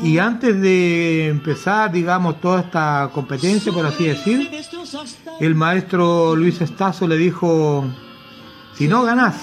[0.00, 4.50] Y antes de empezar, digamos, toda esta competencia, por así decir,
[5.40, 7.84] el maestro Luis Estazo le dijo,
[8.74, 9.34] si no ganas,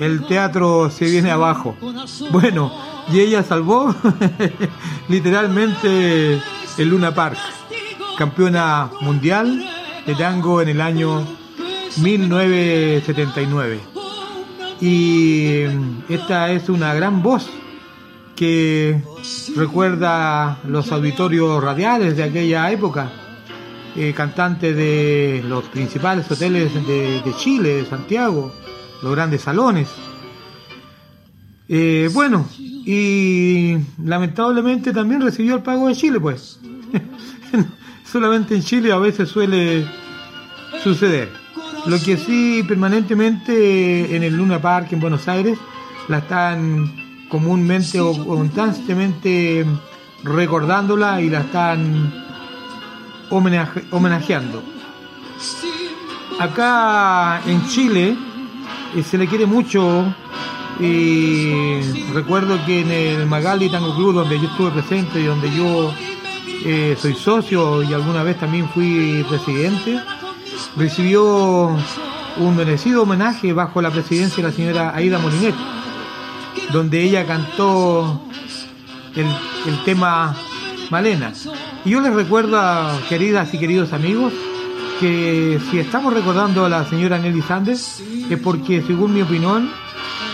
[0.00, 1.76] el teatro se viene abajo.
[2.32, 2.72] Bueno,
[3.12, 3.94] y ella salvó
[5.08, 6.40] literalmente
[6.78, 7.38] el Luna Park,
[8.16, 9.62] campeona mundial
[10.06, 11.26] de tango en el año
[11.98, 13.80] 1979.
[14.80, 15.64] Y
[16.08, 17.50] esta es una gran voz
[18.34, 19.02] que
[19.54, 23.12] recuerda los auditorios radiales de aquella época,
[23.94, 28.54] eh, cantante de los principales hoteles de, de Chile, de Santiago,
[29.02, 29.88] los grandes salones.
[31.68, 36.58] Eh, bueno, y lamentablemente también recibió el pago de Chile, pues.
[38.10, 39.86] Solamente en Chile a veces suele
[40.82, 41.30] suceder.
[41.86, 45.58] Lo que sí permanentemente en el Luna Park en Buenos Aires
[46.08, 46.92] la están
[47.28, 49.64] comúnmente o constantemente
[50.24, 52.12] recordándola y la están
[53.30, 54.62] homenaje- homenajeando.
[56.38, 58.16] Acá en Chile
[58.94, 60.14] eh, se le quiere mucho
[60.80, 61.80] y
[62.12, 65.92] recuerdo que en el Magali Tango Club donde yo estuve presente y donde yo
[66.64, 70.00] eh, soy socio y alguna vez también fui presidente,
[70.76, 71.76] recibió
[72.38, 75.54] un merecido homenaje bajo la presidencia de la señora Aida Molinet,
[76.72, 78.22] donde ella cantó
[79.14, 79.26] el,
[79.66, 80.34] el tema
[80.90, 81.32] Malena.
[81.84, 82.58] Y yo les recuerdo,
[83.08, 84.32] queridas y queridos amigos,
[85.00, 89.70] que si estamos recordando a la señora Nelly Sanders es porque, según mi opinión,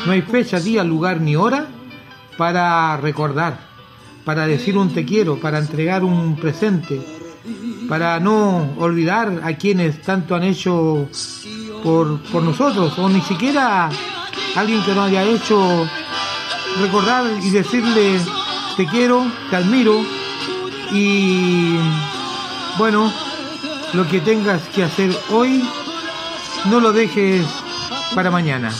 [0.04, 1.68] no hay fecha, día, lugar ni hora
[2.36, 3.60] para recordar,
[4.24, 7.00] para decir un te quiero, para entregar un presente,
[7.88, 11.08] para no olvidar a quienes tanto han hecho
[11.84, 13.88] por, por nosotros, o ni siquiera
[14.56, 15.88] alguien que no haya hecho,
[16.80, 18.18] recordar y decirle
[18.76, 20.00] te quiero, te admiro
[20.92, 21.76] y
[22.78, 23.12] bueno,
[23.92, 25.62] lo que tengas que hacer hoy,
[26.66, 27.46] no lo dejes
[28.14, 28.72] para mañana.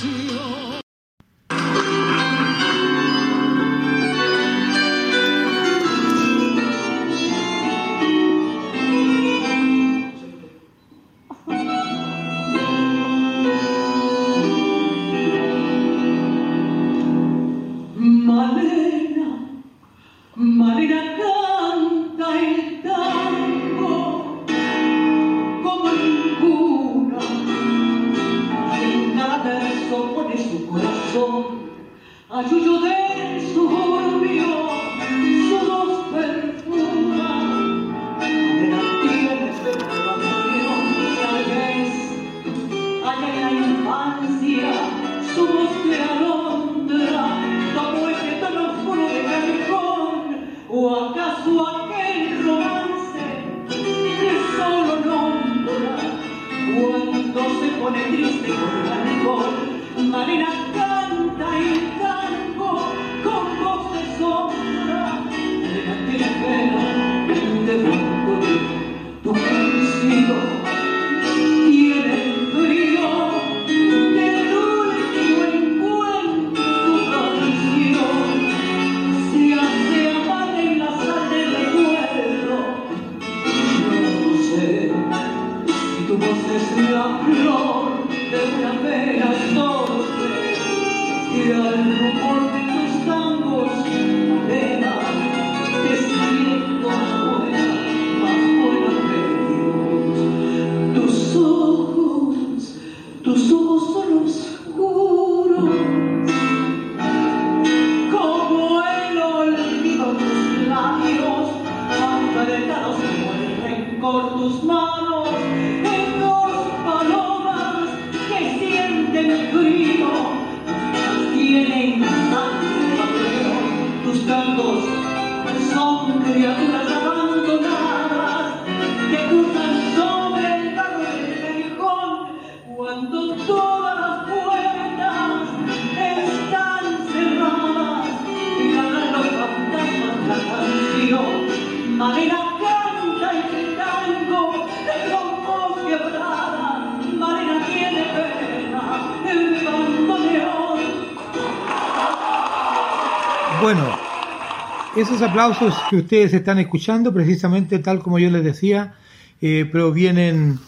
[155.16, 158.96] Esos aplausos que ustedes están escuchando, precisamente tal como yo les decía,
[159.40, 160.58] eh, provienen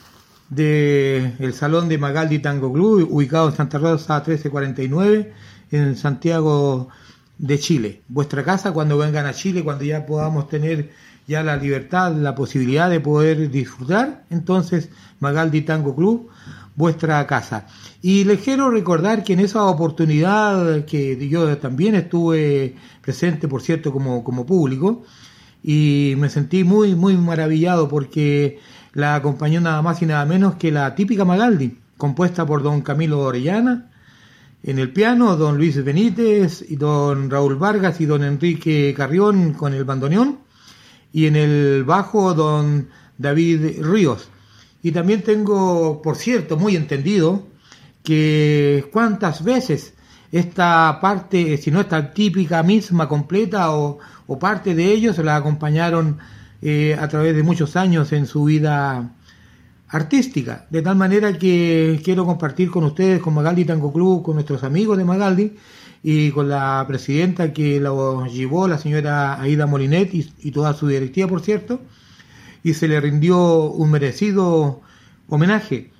[0.49, 5.35] del Salón de Magaldi Tango Club, ubicado en Santa Rosa 1349,
[5.71, 6.89] en Santiago
[7.37, 8.01] de Chile.
[8.09, 10.93] Vuestra casa cuando vengan a Chile, cuando ya podamos tener
[11.27, 14.89] ya la libertad, la posibilidad de poder disfrutar, entonces
[15.21, 16.31] Magaldi Tango Club,
[16.79, 17.67] vuestra casa.
[18.01, 23.93] Y les quiero recordar que en esa oportunidad que yo también estuve presente, por cierto,
[23.93, 25.03] como, como público,
[25.61, 28.61] y me sentí muy, muy maravillado porque
[28.93, 33.23] la acompañó nada más y nada menos que la típica Magaldi, compuesta por don Camilo
[33.23, 33.91] Orellana,
[34.63, 39.75] en el piano, don Luis Benítez, y don Raúl Vargas y don Enrique Carrión con
[39.75, 40.39] el bandoneón,
[41.13, 42.89] y en el bajo, don
[43.19, 44.31] David Ríos.
[44.83, 47.47] Y también tengo, por cierto, muy entendido,
[48.03, 49.95] que cuántas veces
[50.31, 53.99] esta parte, si no esta típica misma completa o,
[54.39, 56.19] parte de ellos, la acompañaron
[56.63, 59.11] eh, a través de muchos años en su vida
[59.89, 60.67] artística.
[60.71, 64.99] De tal manera que quiero compartir con ustedes, con Magaldi Tango Club, con nuestros amigos
[64.99, 65.57] de Magaldi
[66.03, 70.87] y con la presidenta que lo llevó, la señora Aida Molinet y, y toda su
[70.87, 71.81] directiva, por cierto,
[72.69, 74.83] y se le rindió un merecido
[75.29, 75.91] homenaje.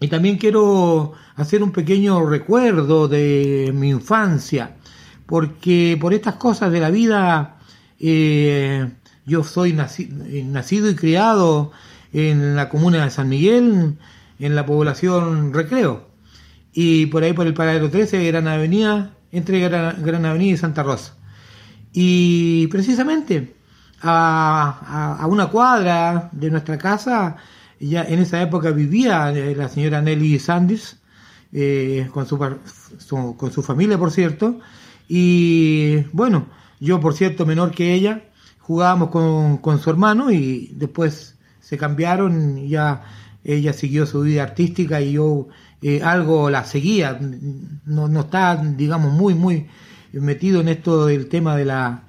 [0.00, 4.76] Y también quiero hacer un pequeño recuerdo de mi infancia,
[5.26, 7.58] porque por estas cosas de la vida
[7.98, 8.90] eh,
[9.26, 10.08] yo soy naci
[10.44, 11.72] nacido y criado
[12.12, 13.96] en la comuna de San Miguel,
[14.38, 16.08] en la población Recreo,
[16.72, 20.82] y por ahí por el paradero 13, Gran Avenida, entre Gran, Gran Avenida y Santa
[20.82, 21.16] Rosa.
[21.92, 23.61] Y precisamente
[24.02, 27.36] a, a, una cuadra de nuestra casa,
[27.80, 30.98] ya en esa época vivía eh, la señora Nelly Sanders,
[31.52, 32.38] eh, con, su,
[33.36, 34.58] con su familia, por cierto,
[35.08, 36.46] y bueno,
[36.80, 38.24] yo, por cierto, menor que ella,
[38.58, 43.02] jugábamos con, con su hermano y después se cambiaron, ya
[43.44, 45.48] ella siguió su vida artística y yo
[45.80, 47.18] eh, algo la seguía,
[47.84, 49.68] no, no está, digamos, muy, muy
[50.12, 52.04] metido en esto del tema de la,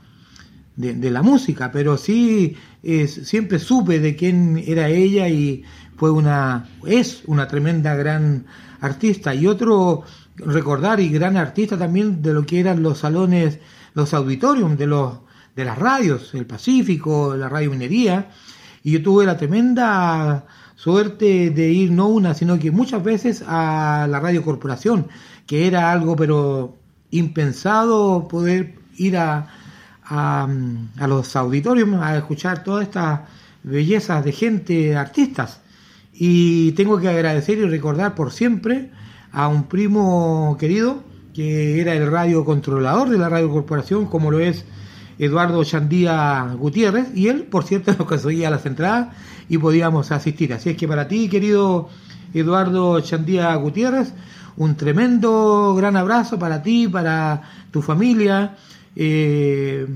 [0.76, 5.64] de, la música, pero sí eh, siempre supe de quién era ella y
[5.98, 8.46] fue una, es una tremenda gran
[8.82, 9.36] artista.
[9.36, 10.04] Y otro
[10.36, 13.60] recordar y gran artista también de lo que eran los salones,
[13.94, 15.24] los auditorios de los
[15.56, 18.30] de las radios, el Pacífico, la Radio Minería,
[18.84, 20.46] y yo tuve la tremenda
[20.76, 25.08] suerte de ir no una, sino que muchas veces a la Radio Corporación,
[25.46, 26.76] que era algo pero
[27.12, 29.48] impensado poder ir a,
[30.06, 30.48] a,
[31.08, 33.22] los auditorios a escuchar todas estas
[33.64, 35.62] bellezas de gente, artistas.
[36.14, 38.92] Y tengo que agradecer y recordar por siempre
[39.32, 41.04] a un primo querido
[41.34, 44.66] que era el radio controlador de la radio corporación, como lo es
[45.18, 49.16] Eduardo Chandía Gutiérrez, y él, por cierto, nos conseguía las entradas
[49.50, 50.54] y podíamos asistir.
[50.54, 51.90] Así es que para ti, querido
[52.34, 54.14] Eduardo Chandía Gutiérrez,
[54.56, 58.56] un tremendo gran abrazo para ti, para tu familia,
[58.96, 59.88] eh,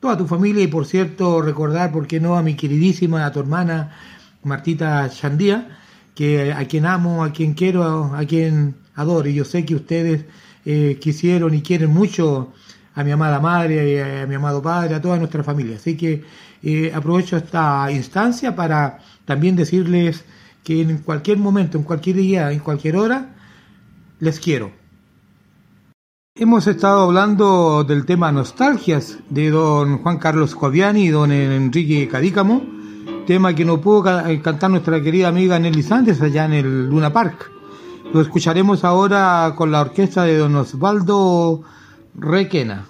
[0.00, 3.40] toda tu familia, y por cierto, recordar, ¿por qué no?, a mi queridísima, a tu
[3.40, 3.92] hermana
[4.42, 5.78] Martita Chandía,
[6.14, 9.28] que a quien amo, a quien quiero, a quien adoro.
[9.28, 10.24] Y yo sé que ustedes
[10.64, 12.52] eh, quisieron y quieren mucho
[12.94, 15.76] a mi amada madre, a mi amado padre, a toda nuestra familia.
[15.76, 16.24] Así que
[16.62, 20.24] eh, aprovecho esta instancia para también decirles
[20.64, 23.34] que en cualquier momento, en cualquier día, en cualquier hora,
[24.18, 24.79] les quiero.
[26.40, 32.62] Hemos estado hablando del tema nostalgias de don Juan Carlos Coviani y don Enrique Cadícamo,
[33.26, 34.04] tema que no pudo
[34.42, 37.50] cantar nuestra querida amiga Nelly Sánchez allá en el Luna Park.
[38.14, 41.60] Lo escucharemos ahora con la orquesta de don Osvaldo
[42.14, 42.86] Requena.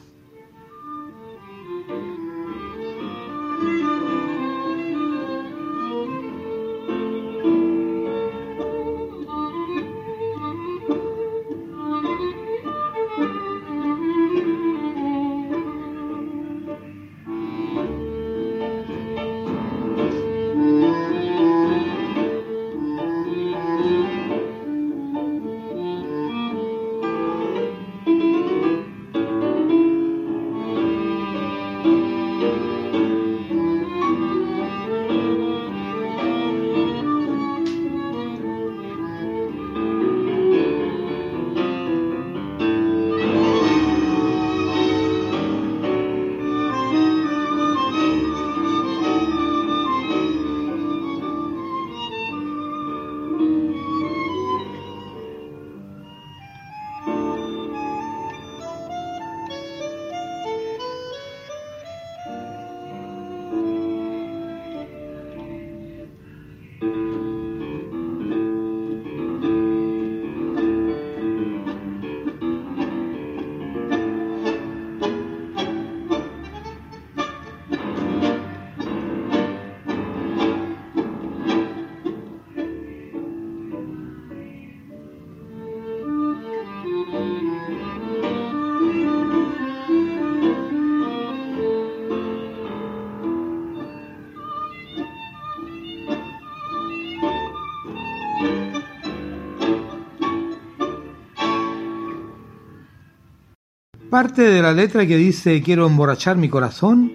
[104.22, 107.10] Parte de la letra que dice quiero emborrachar mi corazón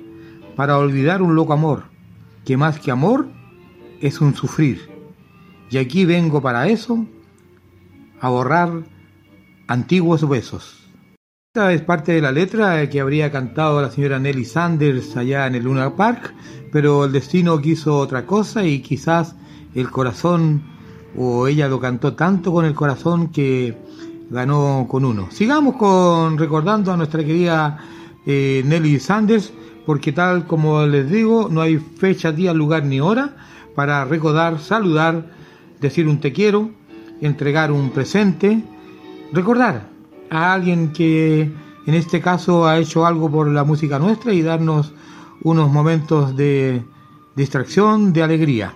[0.56, 1.84] para olvidar un loco amor,
[2.44, 3.28] que más que amor
[4.02, 4.90] es un sufrir.
[5.70, 7.06] Y aquí vengo para eso,
[8.20, 8.86] a borrar
[9.68, 10.84] antiguos besos.
[11.54, 15.54] Esta es parte de la letra que habría cantado la señora Nelly Sanders allá en
[15.54, 16.34] el Luna Park,
[16.72, 19.36] pero el destino quiso otra cosa y quizás
[19.76, 20.64] el corazón
[21.16, 23.78] o ella lo cantó tanto con el corazón que
[24.30, 25.28] ganó con uno.
[25.32, 27.78] Sigamos con recordando a nuestra querida
[28.26, 29.52] eh, Nelly Sanders,
[29.86, 33.36] porque tal como les digo, no hay fecha, día, lugar ni hora
[33.76, 35.32] para recordar, saludar,
[35.80, 36.72] decir un te quiero,
[37.22, 38.64] entregar un presente,
[39.32, 39.90] recordar
[40.30, 41.52] a alguien que
[41.86, 44.94] en este caso ha hecho algo por la música nuestra y darnos
[45.44, 46.84] unos momentos de
[47.36, 48.74] distracción, de alegría.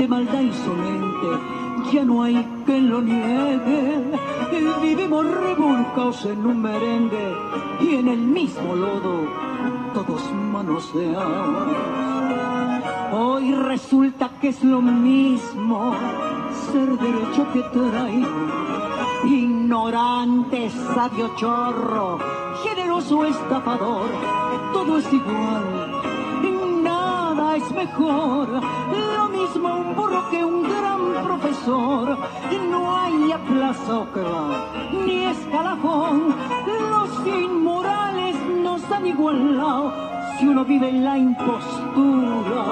[0.00, 1.28] De maldad insolente,
[1.92, 4.02] ya no hay que lo niegue.
[4.80, 7.36] Vivimos revolcados en un merengue
[7.80, 9.28] y en el mismo lodo
[9.92, 11.68] todos manoseados.
[13.12, 15.94] Hoy resulta que es lo mismo
[16.72, 18.28] ser derecho que traigo.
[19.24, 22.18] Ignorante, sabio chorro,
[22.64, 24.08] generoso estafador,
[24.72, 26.00] todo es igual,
[26.82, 28.48] nada es mejor.
[29.16, 29.59] Lo mismo
[29.90, 32.18] un burro que un gran profesor.
[32.70, 34.32] No hay aplazocra
[35.04, 36.34] ni escalafón.
[36.90, 39.92] Los inmorales nos han igualado
[40.38, 42.64] si uno vive en la impostura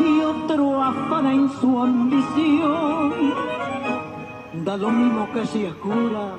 [0.00, 3.12] y otro afana en su ambición.
[4.64, 6.38] Da lo mismo que si es cura,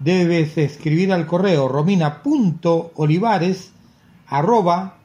[0.00, 3.70] debes escribir al correo romina.olivares
[4.26, 4.96] arroba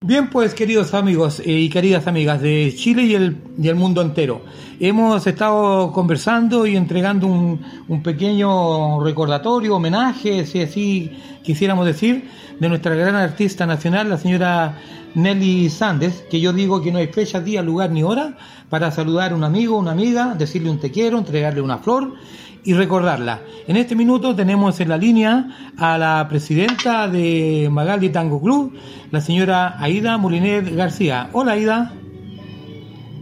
[0.00, 4.42] Bien, pues queridos amigos eh, y queridas amigas de Chile y el, mundo entero,
[4.78, 11.10] hemos estado conversando y entregando un, un pequeño recordatorio, homenaje, si así
[11.42, 12.28] quisiéramos decir,
[12.60, 14.78] de nuestra gran artista nacional, la señora
[15.16, 18.38] Nelly Sandes, que yo digo que no hay fecha, día, lugar ni hora
[18.68, 22.14] para saludar a un amigo, una amiga, decirle un te quiero, entregarle una flor
[22.68, 23.40] y recordarla.
[23.66, 25.46] En este minuto tenemos en la línea
[25.78, 28.78] a la presidenta de Magaldi Tango Club,
[29.10, 31.30] la señora Aida Molinet García.
[31.32, 31.90] Hola Aida.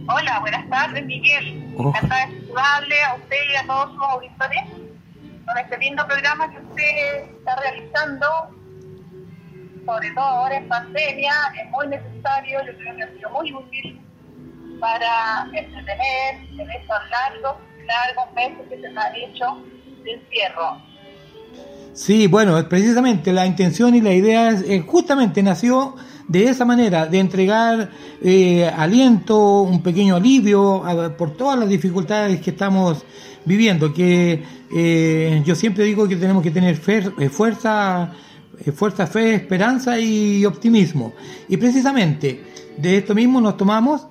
[0.09, 1.73] Hola, buenas tardes Miguel.
[1.77, 1.87] Oh.
[1.87, 4.63] Encantada de saludarle a usted y a todos sus auditores
[5.45, 8.27] con este lindo programa que usted está realizando,
[9.85, 11.33] sobre todo ahora en pandemia,
[11.63, 14.01] es muy necesario, yo creo que ha sido muy útil
[14.81, 17.55] para entretener en estos largos,
[17.87, 19.57] largos meses que se han hecho
[20.03, 20.81] de encierro.
[21.93, 25.95] Sí, bueno, precisamente la intención y la idea es, eh, justamente nació
[26.27, 27.89] de esa manera, de entregar
[28.21, 30.83] eh, aliento, un pequeño alivio
[31.17, 33.03] por todas las dificultades que estamos
[33.45, 34.43] viviendo, que
[34.75, 38.11] eh, yo siempre digo que tenemos que tener fuerza,
[38.75, 41.13] fuerza, fe, esperanza y optimismo.
[41.47, 42.43] Y precisamente
[42.77, 44.05] de esto mismo nos tomamos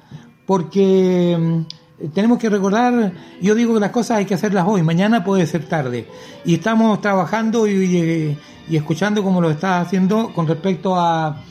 [0.47, 5.24] porque mm, tenemos que recordar, yo digo que las cosas hay que hacerlas hoy, mañana
[5.24, 6.06] puede ser tarde.
[6.44, 8.39] Y estamos trabajando y, eh,
[8.70, 11.43] escuchando como lo está haciendo con respecto a,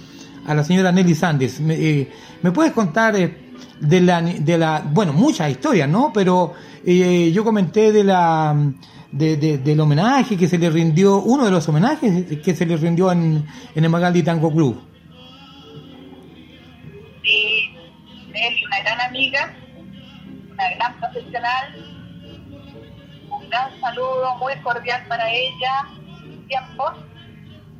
[0.45, 1.59] a la señora Nelly Sandes.
[1.59, 2.11] ¿Me, eh,
[2.41, 3.37] ¿me puedes contar eh,
[3.79, 6.11] de la, de la, bueno, muchas historias, ¿no?
[6.13, 6.53] Pero
[6.85, 8.55] eh, yo comenté de la,
[9.11, 12.77] de- de- del homenaje que se le rindió, uno de los homenajes que se le
[12.77, 13.43] rindió en,
[13.73, 14.79] en el Magaldi Tango Club.
[17.23, 17.69] Sí,
[18.31, 19.53] Nelly, una gran amiga,
[20.55, 21.75] una gran profesional,
[23.29, 25.87] un gran saludo muy cordial para ella,
[26.47, 26.93] tiempos.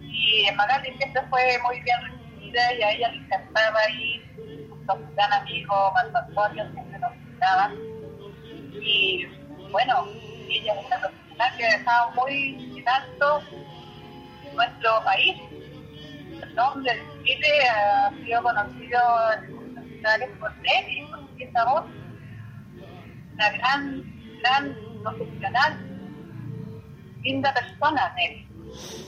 [0.02, 4.95] Y Magali siempre fue muy bien recibida y a ella le encantaba ir junto a
[4.97, 7.72] su gran amigo Antonio, siempre nos visitaba.
[8.81, 9.26] Y
[9.72, 10.06] bueno,
[10.49, 13.41] ella es una profesional que ha dejado muy en alto
[14.53, 15.35] nuestro país.
[16.41, 18.99] El nombre de Chile ha sido conocido
[19.34, 22.05] en lugares por Nelly, por esa voz.
[23.36, 24.03] Una gran,
[24.41, 25.78] gran profesional,
[27.24, 28.48] linda persona, Nelly.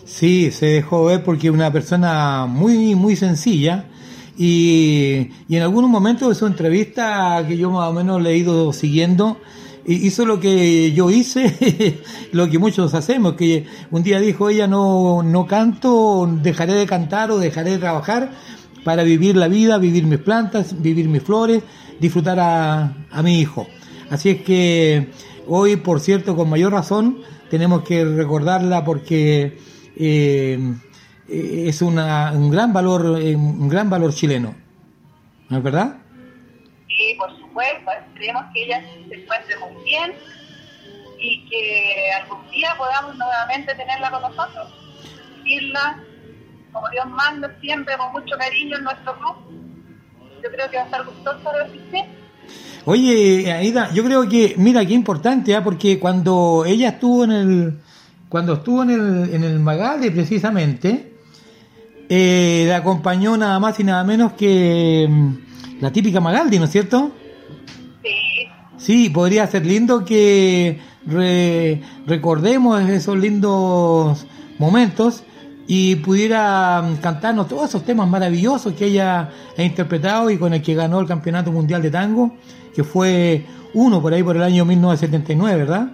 [0.05, 3.85] Sí, se dejó ver porque una persona muy, muy sencilla
[4.37, 8.71] y, y en algunos momentos de su entrevista que yo más o menos he ido
[8.71, 9.39] siguiendo,
[9.85, 11.99] hi- hizo lo que yo hice,
[12.31, 17.31] lo que muchos hacemos, que un día dijo ella no, no canto, dejaré de cantar
[17.31, 18.31] o dejaré de trabajar
[18.83, 21.61] para vivir la vida, vivir mis plantas, vivir mis flores,
[21.99, 23.67] disfrutar a, a mi hijo.
[24.09, 25.09] Así es que
[25.47, 29.57] hoy, por cierto, con mayor razón, tenemos que recordarla porque
[29.95, 30.59] eh,
[31.27, 34.55] eh, es una, un gran valor, eh, un gran valor chileno.
[35.49, 35.97] ¿No es verdad?
[36.87, 40.13] Y por supuesto, esperemos que ella se encuentre muy bien
[41.19, 44.73] y que algún día podamos nuevamente tenerla con nosotros,
[45.43, 46.03] vivirla
[46.71, 49.35] como Dios manda siempre, con mucho cariño en nuestro club.
[50.43, 52.26] Yo creo que va a estar gustoso de asistir.
[52.85, 55.63] Oye, Aida, yo creo que, mira, qué importante, ¿ah?
[55.63, 57.73] porque cuando ella estuvo en el,
[58.29, 61.11] cuando estuvo en el, en el Magaldi precisamente,
[62.09, 66.71] eh, la acompañó nada más y nada menos que mm, la típica Magaldi, ¿no es
[66.71, 67.11] cierto?
[68.03, 68.47] Sí,
[68.77, 74.25] Sí, podría ser lindo que re- recordemos esos lindos
[74.59, 75.23] momentos
[75.67, 80.61] y pudiera mm, cantarnos todos esos temas maravillosos que ella ha interpretado y con el
[80.61, 82.35] que ganó el Campeonato Mundial de Tango,
[82.73, 85.87] que fue uno por ahí por el año 1979, ¿verdad?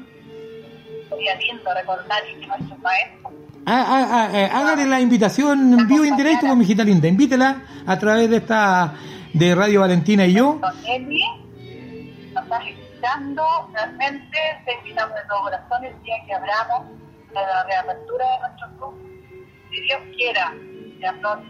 [1.10, 3.34] sería lindo recordar que nuestros maestros
[3.66, 6.84] Ah, ah, ah, eh, hágale la invitación en vivo y en directo con mi hijita
[6.84, 7.08] linda.
[7.08, 8.94] Invítela a través de esta
[9.32, 10.60] de Radio Valentina y yo.
[10.60, 16.88] Nos estás escuchando, realmente te invitamos de todo corazón el día que abramos
[17.34, 19.13] la reapertura de nuestro club.
[19.84, 20.54] Dios quiera,
[21.00, 21.48] ya pronto.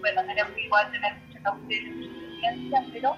[0.00, 2.10] Bueno, tenemos que igual tener mucha cautela
[2.92, 3.16] pero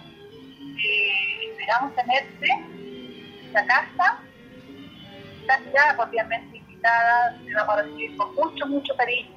[0.61, 4.21] eh, esperamos tenerte en esta casa.
[5.41, 9.37] Estás ya cordialmente invitada, te vamos a recibir con mucho, mucho cariño.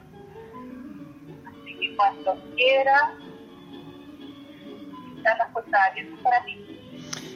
[1.46, 3.12] Así que cuando quieras,
[5.18, 6.58] están las puertas abiertas para ti.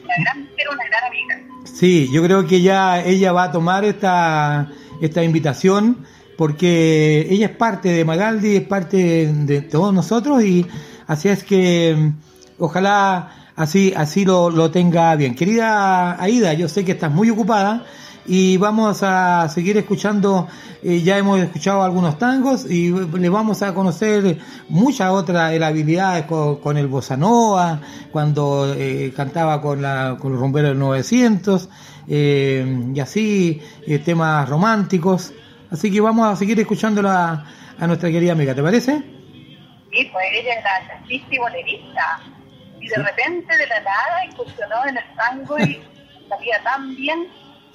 [0.04, 1.64] una gran mujer, una gran amiga.
[1.64, 4.68] Sí, yo creo que ya ella va a tomar esta,
[5.00, 6.06] esta invitación
[6.40, 10.66] porque ella es parte de Magaldi, es parte de todos nosotros y
[11.06, 15.34] así es que mm, ojalá así, así lo, lo tenga bien.
[15.34, 17.84] Querida Aida, yo sé que estás muy ocupada
[18.24, 20.48] y vamos a seguir escuchando,
[20.82, 24.38] eh, ya hemos escuchado algunos tangos y le vamos a conocer
[24.70, 30.70] muchas otras habilidades con, el bossa nova, cuando eh, cantaba con, la, con los romperos
[30.70, 31.68] del 900
[32.08, 35.34] eh, y así eh, temas románticos.
[35.70, 37.44] Así que vamos a seguir escuchándola
[37.78, 38.98] a nuestra querida amiga, ¿te parece?
[39.92, 42.20] Sí, pues ella era jazzista y bolerista.
[42.80, 45.80] Y de repente, de la nada, incursionó en el tango y
[46.28, 47.26] sabía tan bien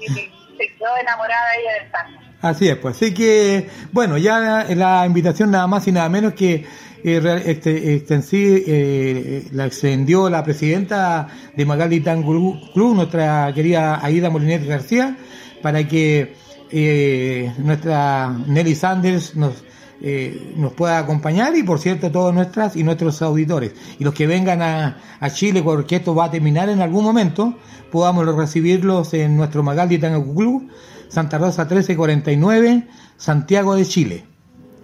[0.00, 2.18] y se quedó enamorada ella del tango.
[2.42, 2.96] Así es, pues.
[2.96, 6.66] Así que, bueno, ya la invitación nada más y nada menos que
[7.04, 14.30] eh, este, extensi- eh, la extendió la presidenta de Magali Tango Club, nuestra querida Aida
[14.30, 15.16] Molinet García,
[15.62, 16.34] para que
[16.70, 19.64] eh, nuestra Nelly Sanders nos,
[20.00, 23.74] eh, nos pueda acompañar y, por cierto, todos nuestras y nuestros auditores.
[23.98, 27.54] Y los que vengan a, a Chile, porque esto va a terminar en algún momento,
[27.90, 30.70] podamos recibirlos en nuestro Magaldi Tango Club,
[31.08, 32.86] Santa Rosa 1349,
[33.16, 34.24] Santiago de Chile.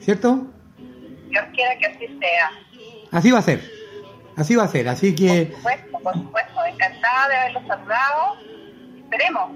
[0.00, 0.46] ¿Cierto?
[1.30, 2.50] Dios quiera que así sea.
[3.10, 3.62] Así va a ser.
[4.36, 4.88] Así va a ser.
[4.88, 6.64] Así que, Por supuesto, por supuesto.
[6.66, 8.36] Encantada de haberlos saludado.
[9.04, 9.50] Esperemos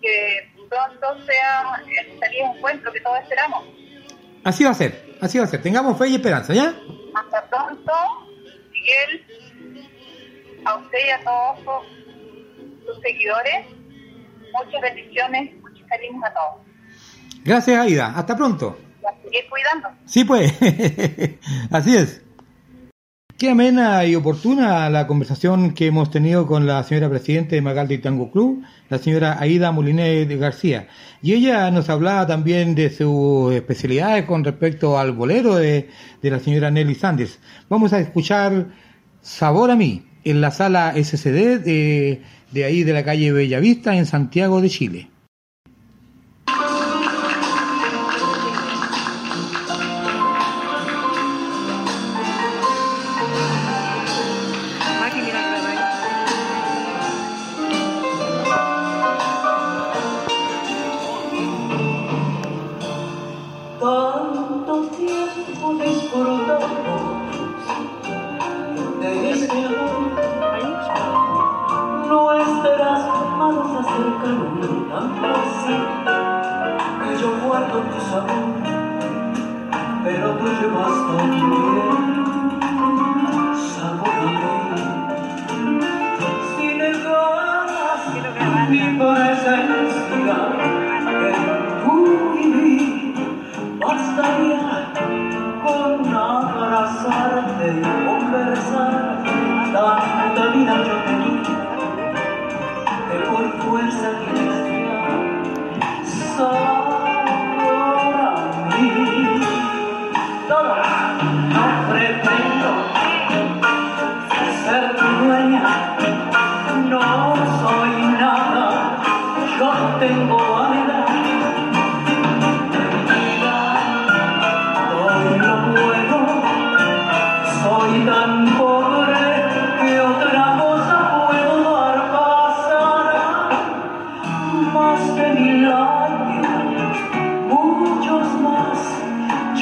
[0.00, 3.64] que pronto sea el feliz encuentro que todos esperamos.
[4.44, 5.16] así va a ser.
[5.20, 5.62] Así va a ser.
[5.62, 6.74] Tengamos fe y esperanza, ¿ya?
[7.14, 7.92] Hasta pronto,
[8.72, 9.24] Miguel,
[10.64, 13.66] a usted y a todos sus, sus seguidores.
[14.52, 16.66] Muchas bendiciones, muchos cariños a todos.
[17.44, 18.12] Gracias, Aida.
[18.16, 18.78] Hasta pronto.
[19.02, 19.88] Y a seguir cuidando.
[20.06, 20.52] Sí, pues.
[21.70, 22.23] Así es.
[23.36, 27.98] Qué amena y oportuna la conversación que hemos tenido con la señora presidenta de Magaldi
[27.98, 30.86] Tango Club, la señora Aida Moliné de García.
[31.20, 35.88] Y ella nos hablaba también de sus especialidades con respecto al bolero de,
[36.22, 37.40] de la señora Nelly Sanders.
[37.68, 38.68] Vamos a escuchar
[39.20, 44.06] Sabor a mí en la sala SCD de, de ahí de la calle Bellavista en
[44.06, 45.08] Santiago de Chile.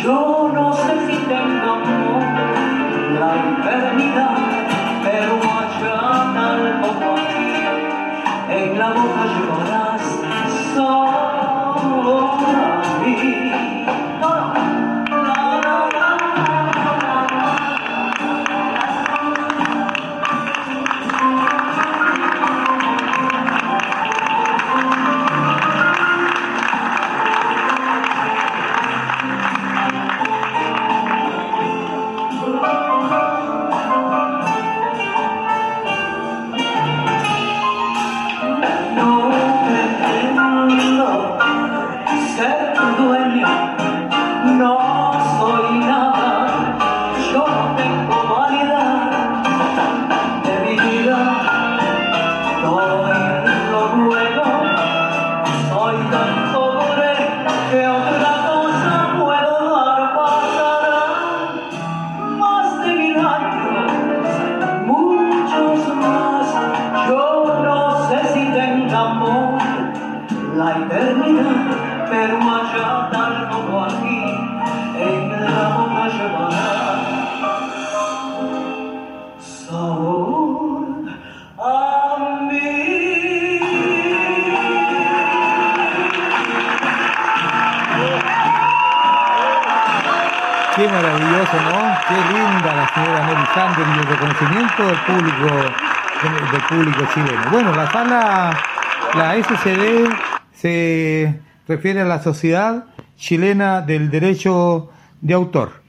[0.03, 2.23] Yo no sé si tengo amor,
[3.21, 4.37] la eternidad,
[5.05, 6.01] pero allá
[6.35, 7.55] tal como aquí,
[8.51, 9.23] en la boca
[10.75, 11.12] sabor
[99.33, 100.11] la SCD
[100.53, 102.85] se refiere a la Sociedad
[103.17, 104.91] Chilena del Derecho
[105.23, 105.83] de Autor.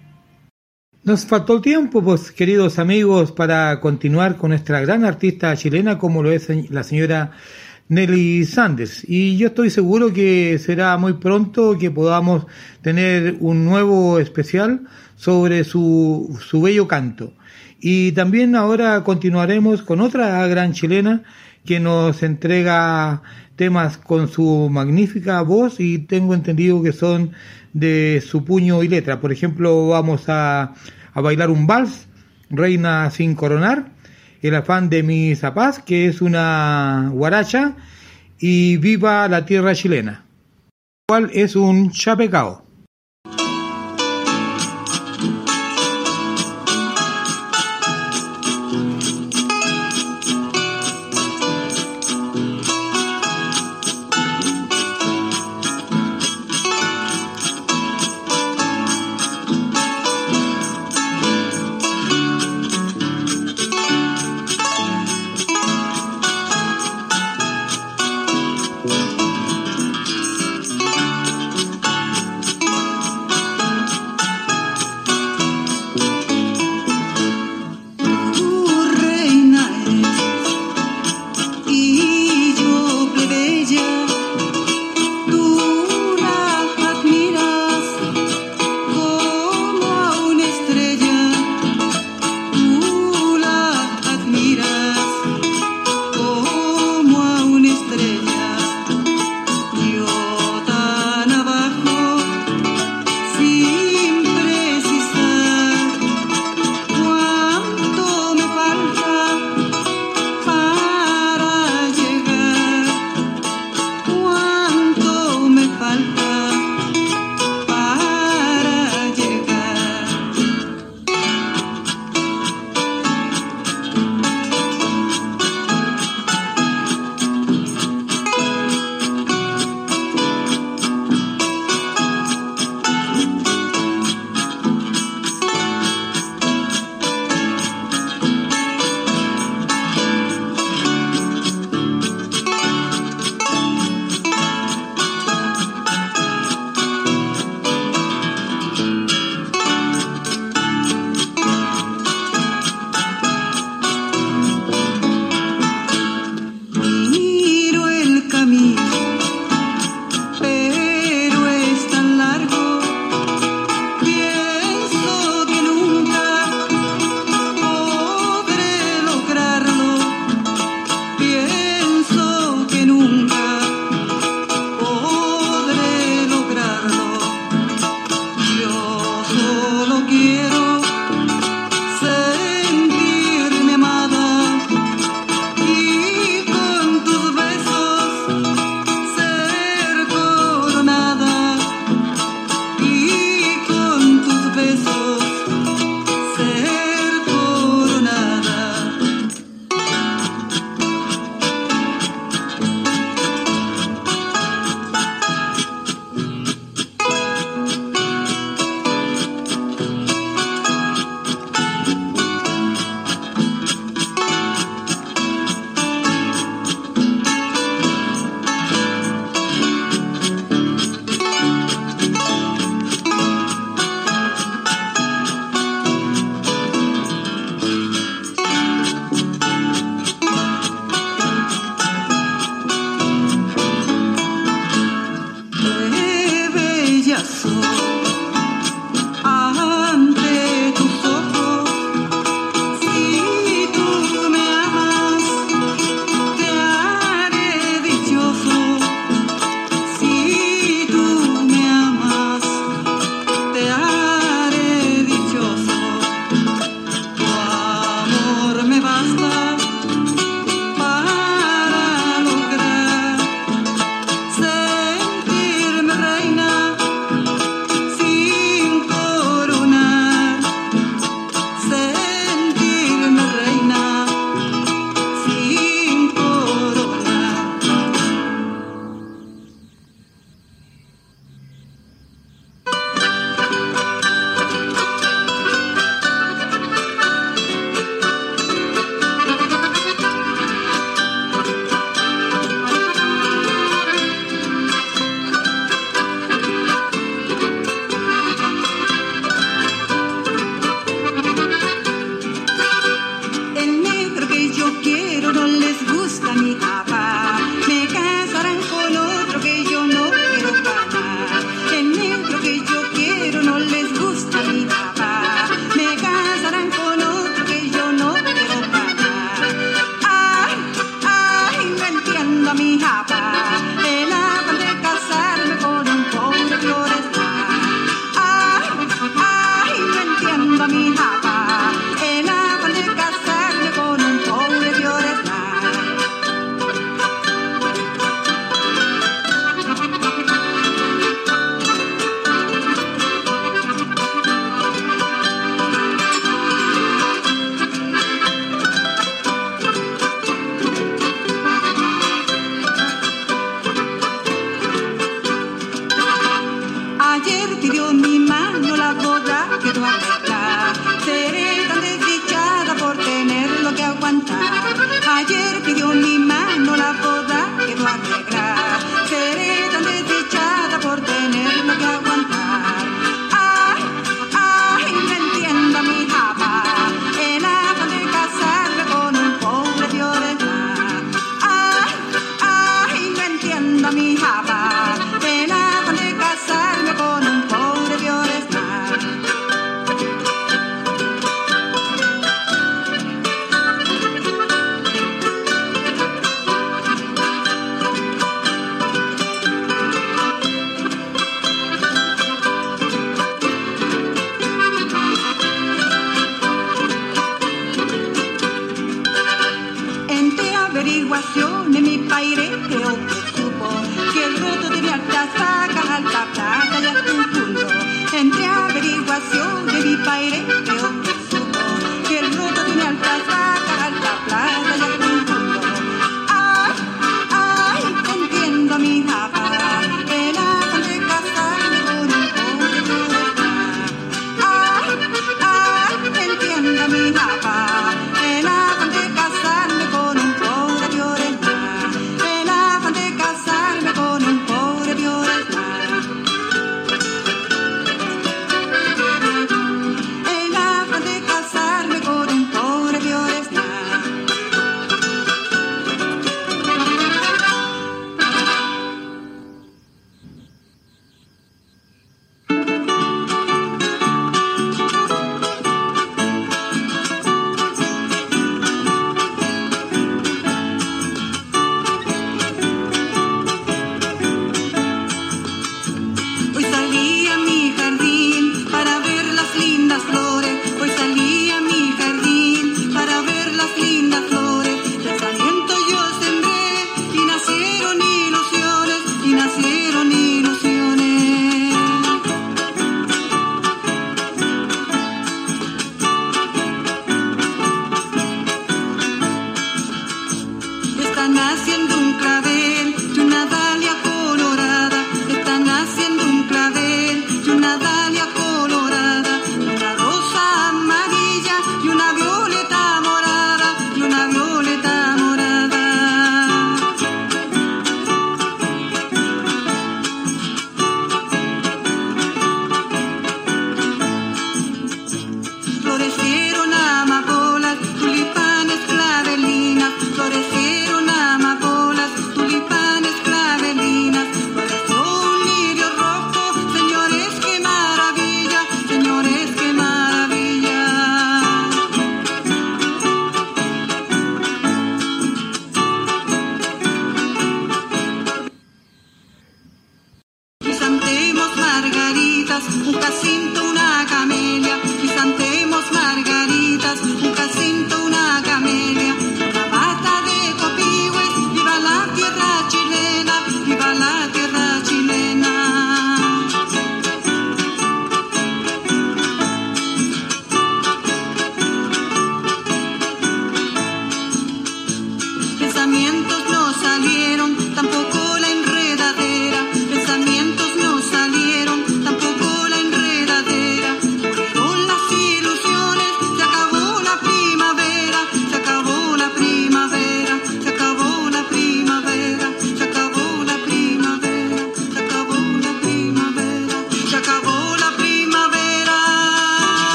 [1.03, 6.23] Nos faltó el tiempo, pues, queridos amigos, para continuar con nuestra gran artista chilena como
[6.23, 7.31] lo es la señora
[7.89, 9.03] Nelly Sanders.
[9.09, 12.45] Y yo estoy seguro que será muy pronto que podamos
[12.81, 14.87] tener un nuevo especial
[15.17, 17.33] sobre su, su bello canto.
[17.81, 21.23] Y también ahora continuaremos con otra gran chilena
[21.65, 23.21] que nos entrega
[23.55, 27.31] temas con su magnífica voz y tengo entendido que son
[27.73, 29.19] de su puño y letra.
[29.19, 30.73] Por ejemplo, vamos a,
[31.13, 32.07] a bailar un vals,
[32.49, 33.91] Reina sin coronar,
[34.41, 37.75] El afán de mi zapaz, que es una guaracha,
[38.39, 40.25] y Viva la tierra chilena,
[41.07, 42.62] cual es un chapecao.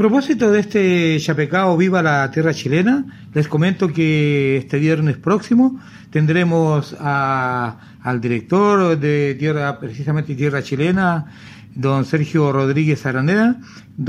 [0.00, 3.04] propósito de este Chapecao Viva la Tierra Chilena,
[3.34, 5.78] les comento que este viernes próximo
[6.08, 11.26] tendremos al director de Tierra, precisamente Tierra Chilena,
[11.74, 13.60] don Sergio Rodríguez Araneda,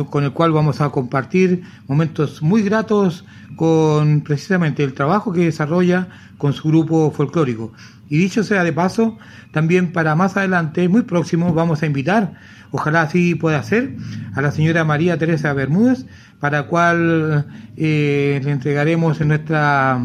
[0.10, 6.08] con el cual vamos a compartir momentos muy gratos con precisamente el trabajo que desarrolla
[6.38, 7.72] con su grupo folclórico.
[8.10, 9.18] Y dicho sea de paso,
[9.52, 12.34] también para más adelante, muy próximo, vamos a invitar,
[12.72, 13.96] ojalá así pueda ser,
[14.34, 16.06] a la señora María Teresa Bermúdez,
[16.40, 17.48] para cual
[17.78, 20.02] eh, le entregaremos nuestra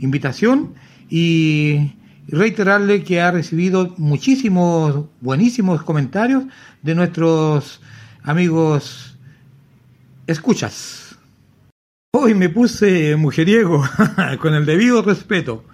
[0.00, 0.74] invitación
[1.08, 1.92] y
[2.28, 6.44] reiterarle que ha recibido muchísimos buenísimos comentarios
[6.82, 7.80] de nuestros
[8.22, 9.16] amigos
[10.26, 11.05] escuchas.
[12.18, 13.84] Hoy me puse mujeriego,
[14.40, 15.64] con el debido respeto.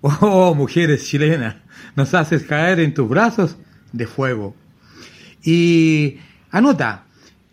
[0.00, 1.56] Oh, mujeres chilenas,
[1.94, 3.58] nos haces caer en tus brazos
[3.92, 4.54] de fuego.
[5.44, 6.16] Y
[6.50, 7.04] anota,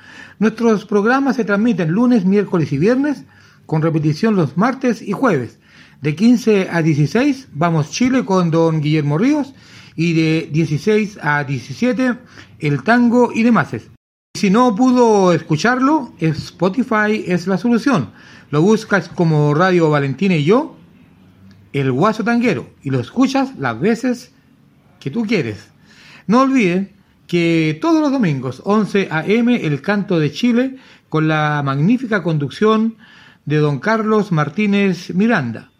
[0.44, 3.24] Nuestros programas se transmiten lunes, miércoles y viernes,
[3.66, 5.58] con repetición los martes y jueves.
[6.02, 9.54] De 15 a 16 vamos Chile con don Guillermo Ríos
[9.96, 12.16] y de 16 a 17
[12.60, 13.74] el tango y demás.
[14.34, 18.12] Si no pudo escucharlo, Spotify es la solución.
[18.52, 20.76] Lo buscas como Radio Valentina y yo,
[21.72, 24.34] el guaso tanguero, y lo escuchas las veces
[25.00, 25.70] que tú quieres.
[26.28, 26.93] No olviden
[27.34, 30.78] que todos los domingos, 11 a.m., el canto de Chile,
[31.10, 32.98] con la magnífica conducción
[33.44, 35.72] de don Carlos Martínez Miranda.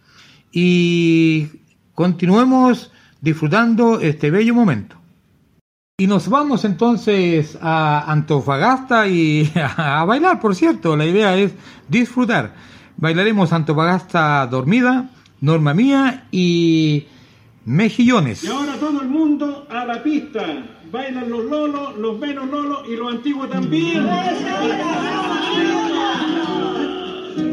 [0.52, 1.50] Y
[1.94, 4.96] continuemos disfrutando este bello momento.
[5.96, 10.98] Y nos vamos entonces a Antofagasta y a bailar, por cierto.
[10.98, 11.54] La idea es
[11.88, 12.56] disfrutar.
[12.98, 17.06] Bailaremos Antofagasta dormida, Norma Mía y
[17.66, 18.44] Mejillones.
[18.44, 20.73] Y ahora todo el mundo a la pista.
[20.94, 24.08] Bailan los lolos, los menos lolos y los antiguos también.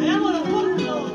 [0.03, 1.13] Hagámoslo juntos.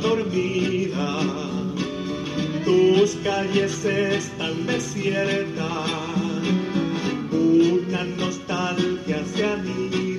[0.00, 1.18] Dormida,
[2.64, 6.29] tus calles están desiertas,
[7.90, 10.09] una nostalgia se anida.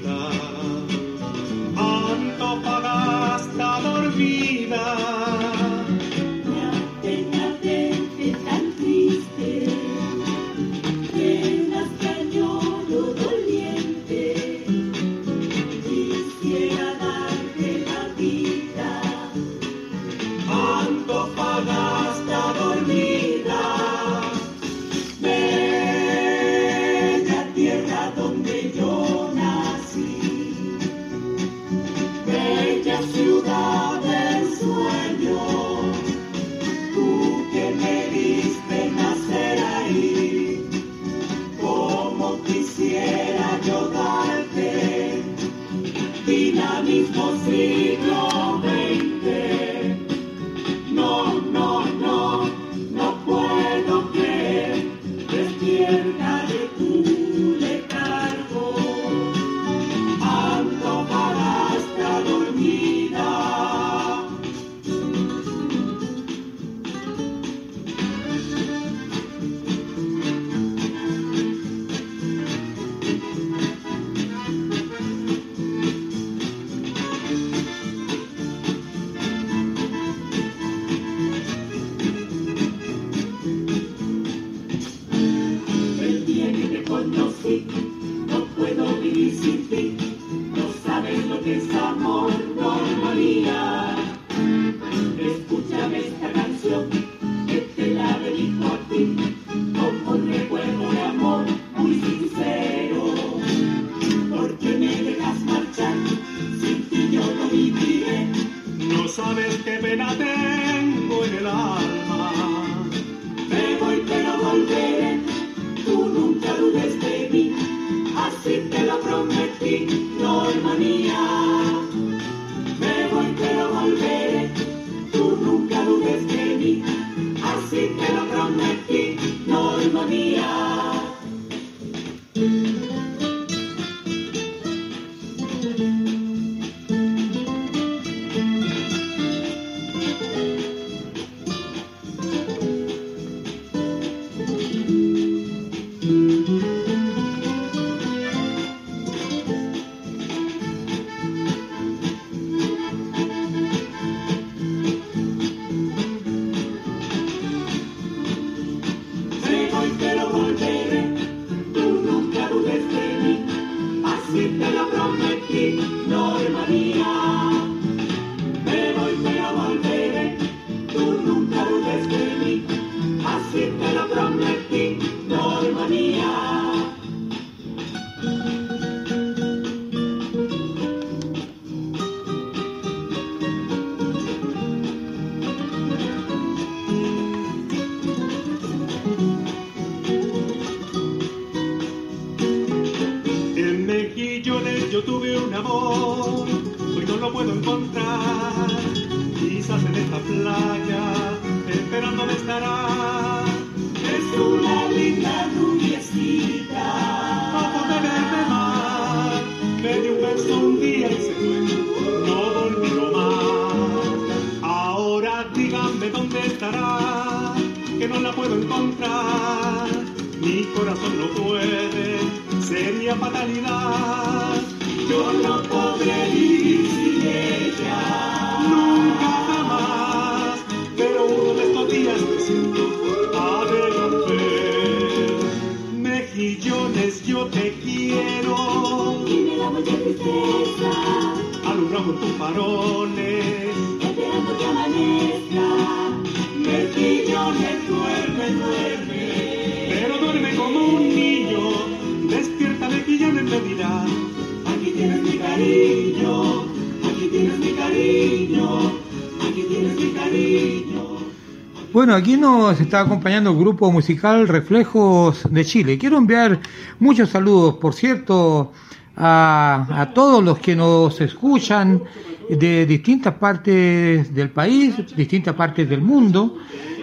[262.79, 265.97] Está acompañando el grupo musical Reflejos de Chile.
[265.97, 266.59] Quiero enviar
[266.99, 268.71] muchos saludos, por cierto,
[269.15, 272.01] a todos los que nos escuchan
[272.49, 276.57] de distintas partes del país, distintas partes del mundo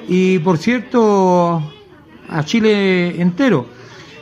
[0.09, 1.62] y, por cierto,
[2.28, 3.77] a Chile entero.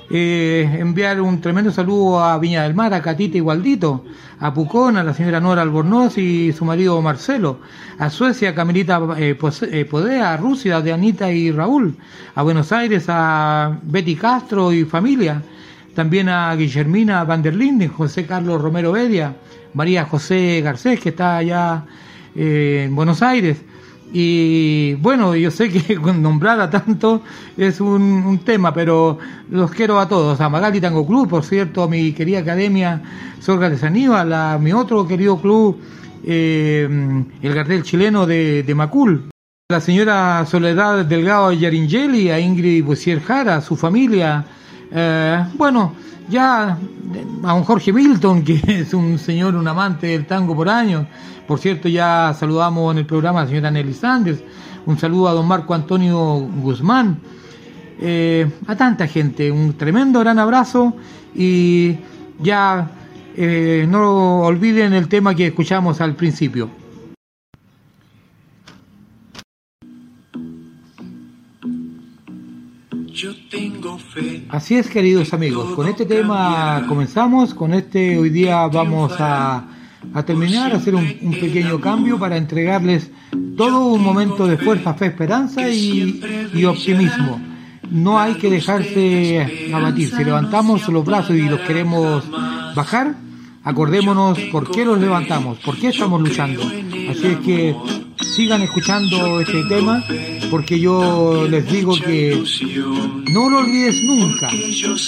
[0.09, 4.05] Eh, enviar un tremendo saludo a Viña del Mar, a Catita Igualdito,
[4.39, 7.59] a Pucón, a la señora Nora Albornoz y su marido Marcelo,
[7.99, 9.37] a Suecia, a Camilita eh,
[9.73, 11.97] eh, Podea, a Rusia, de Anita y Raúl,
[12.37, 15.43] a Buenos Aires, a Betty Castro y familia,
[15.97, 19.35] también a Guillermina Van Linden, José Carlos Romero Bedia,
[19.75, 21.85] María José Garcés, que está allá
[22.37, 23.61] eh, en Buenos Aires.
[24.13, 27.23] Y bueno, yo sé que nombrar a tanto
[27.57, 29.19] es un, tema, pero
[29.51, 30.41] los quiero a todos.
[30.41, 33.03] A Magali Tango Club, por cierto, a mi querida academia
[33.41, 35.79] Sorga de Saníbal, a mi otro querido club,
[36.25, 36.89] eh,
[37.43, 39.31] el Gardel chileno de, de Macul.
[39.69, 44.45] La señora Soledad Delgado Yaringeli, a Ingrid Busier Jara, su familia.
[44.91, 45.93] Eh, bueno,
[46.29, 46.79] ya
[47.43, 51.07] a un Jorge Milton, que es un señor, un amante del tango por años.
[51.47, 54.41] Por cierto, ya saludamos en el programa a la señora Nelly Sanders.
[54.87, 57.19] Un saludo a don Marco Antonio Guzmán.
[57.99, 60.95] Eh, a tanta gente, un tremendo gran abrazo
[61.35, 61.97] y
[62.41, 62.91] ya
[63.37, 66.69] eh, no olviden el tema que escuchamos al principio.
[73.17, 74.45] Yo tengo fe.
[74.51, 79.65] Así es, queridos amigos, con este tema comenzamos, con este hoy día vamos a,
[80.13, 83.11] a terminar, a hacer un, un pequeño cambio para entregarles
[83.57, 87.41] todo un momento de fuerza, fe, esperanza y, y optimismo.
[87.91, 92.23] No hay que dejarse abatir, si levantamos los brazos y los queremos
[92.75, 93.15] bajar,
[93.67, 96.63] acordémonos por qué los levantamos, por qué estamos luchando.
[96.63, 97.77] Así es que
[98.23, 100.05] sigan escuchando este tema
[100.51, 102.41] porque yo les digo que
[103.33, 104.51] no lo olvides nunca.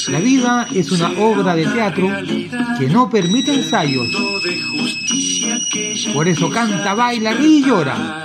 [0.09, 2.09] La vida es una obra de teatro
[2.78, 4.09] que no permite ensayos.
[6.12, 8.24] Por eso canta, baila, ríe y llora.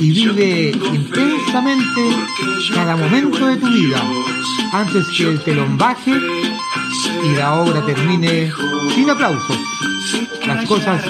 [0.00, 2.02] Y vive intensamente
[2.72, 4.00] cada momento de tu vida
[4.72, 8.50] antes que el telón baje y la obra termine
[8.94, 9.58] sin aplausos.
[10.46, 11.02] Las cosas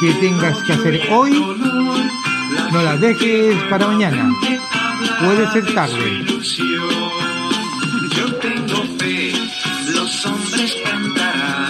[0.00, 1.32] que tengas que hacer hoy,
[2.72, 4.30] no las dejes para mañana.
[5.24, 6.24] Puede ser tarde.
[8.16, 9.32] Yo tengo fe,
[9.92, 11.67] los hombres cantarán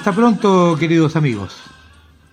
[0.00, 1.59] Hasta pronto, queridos amigos.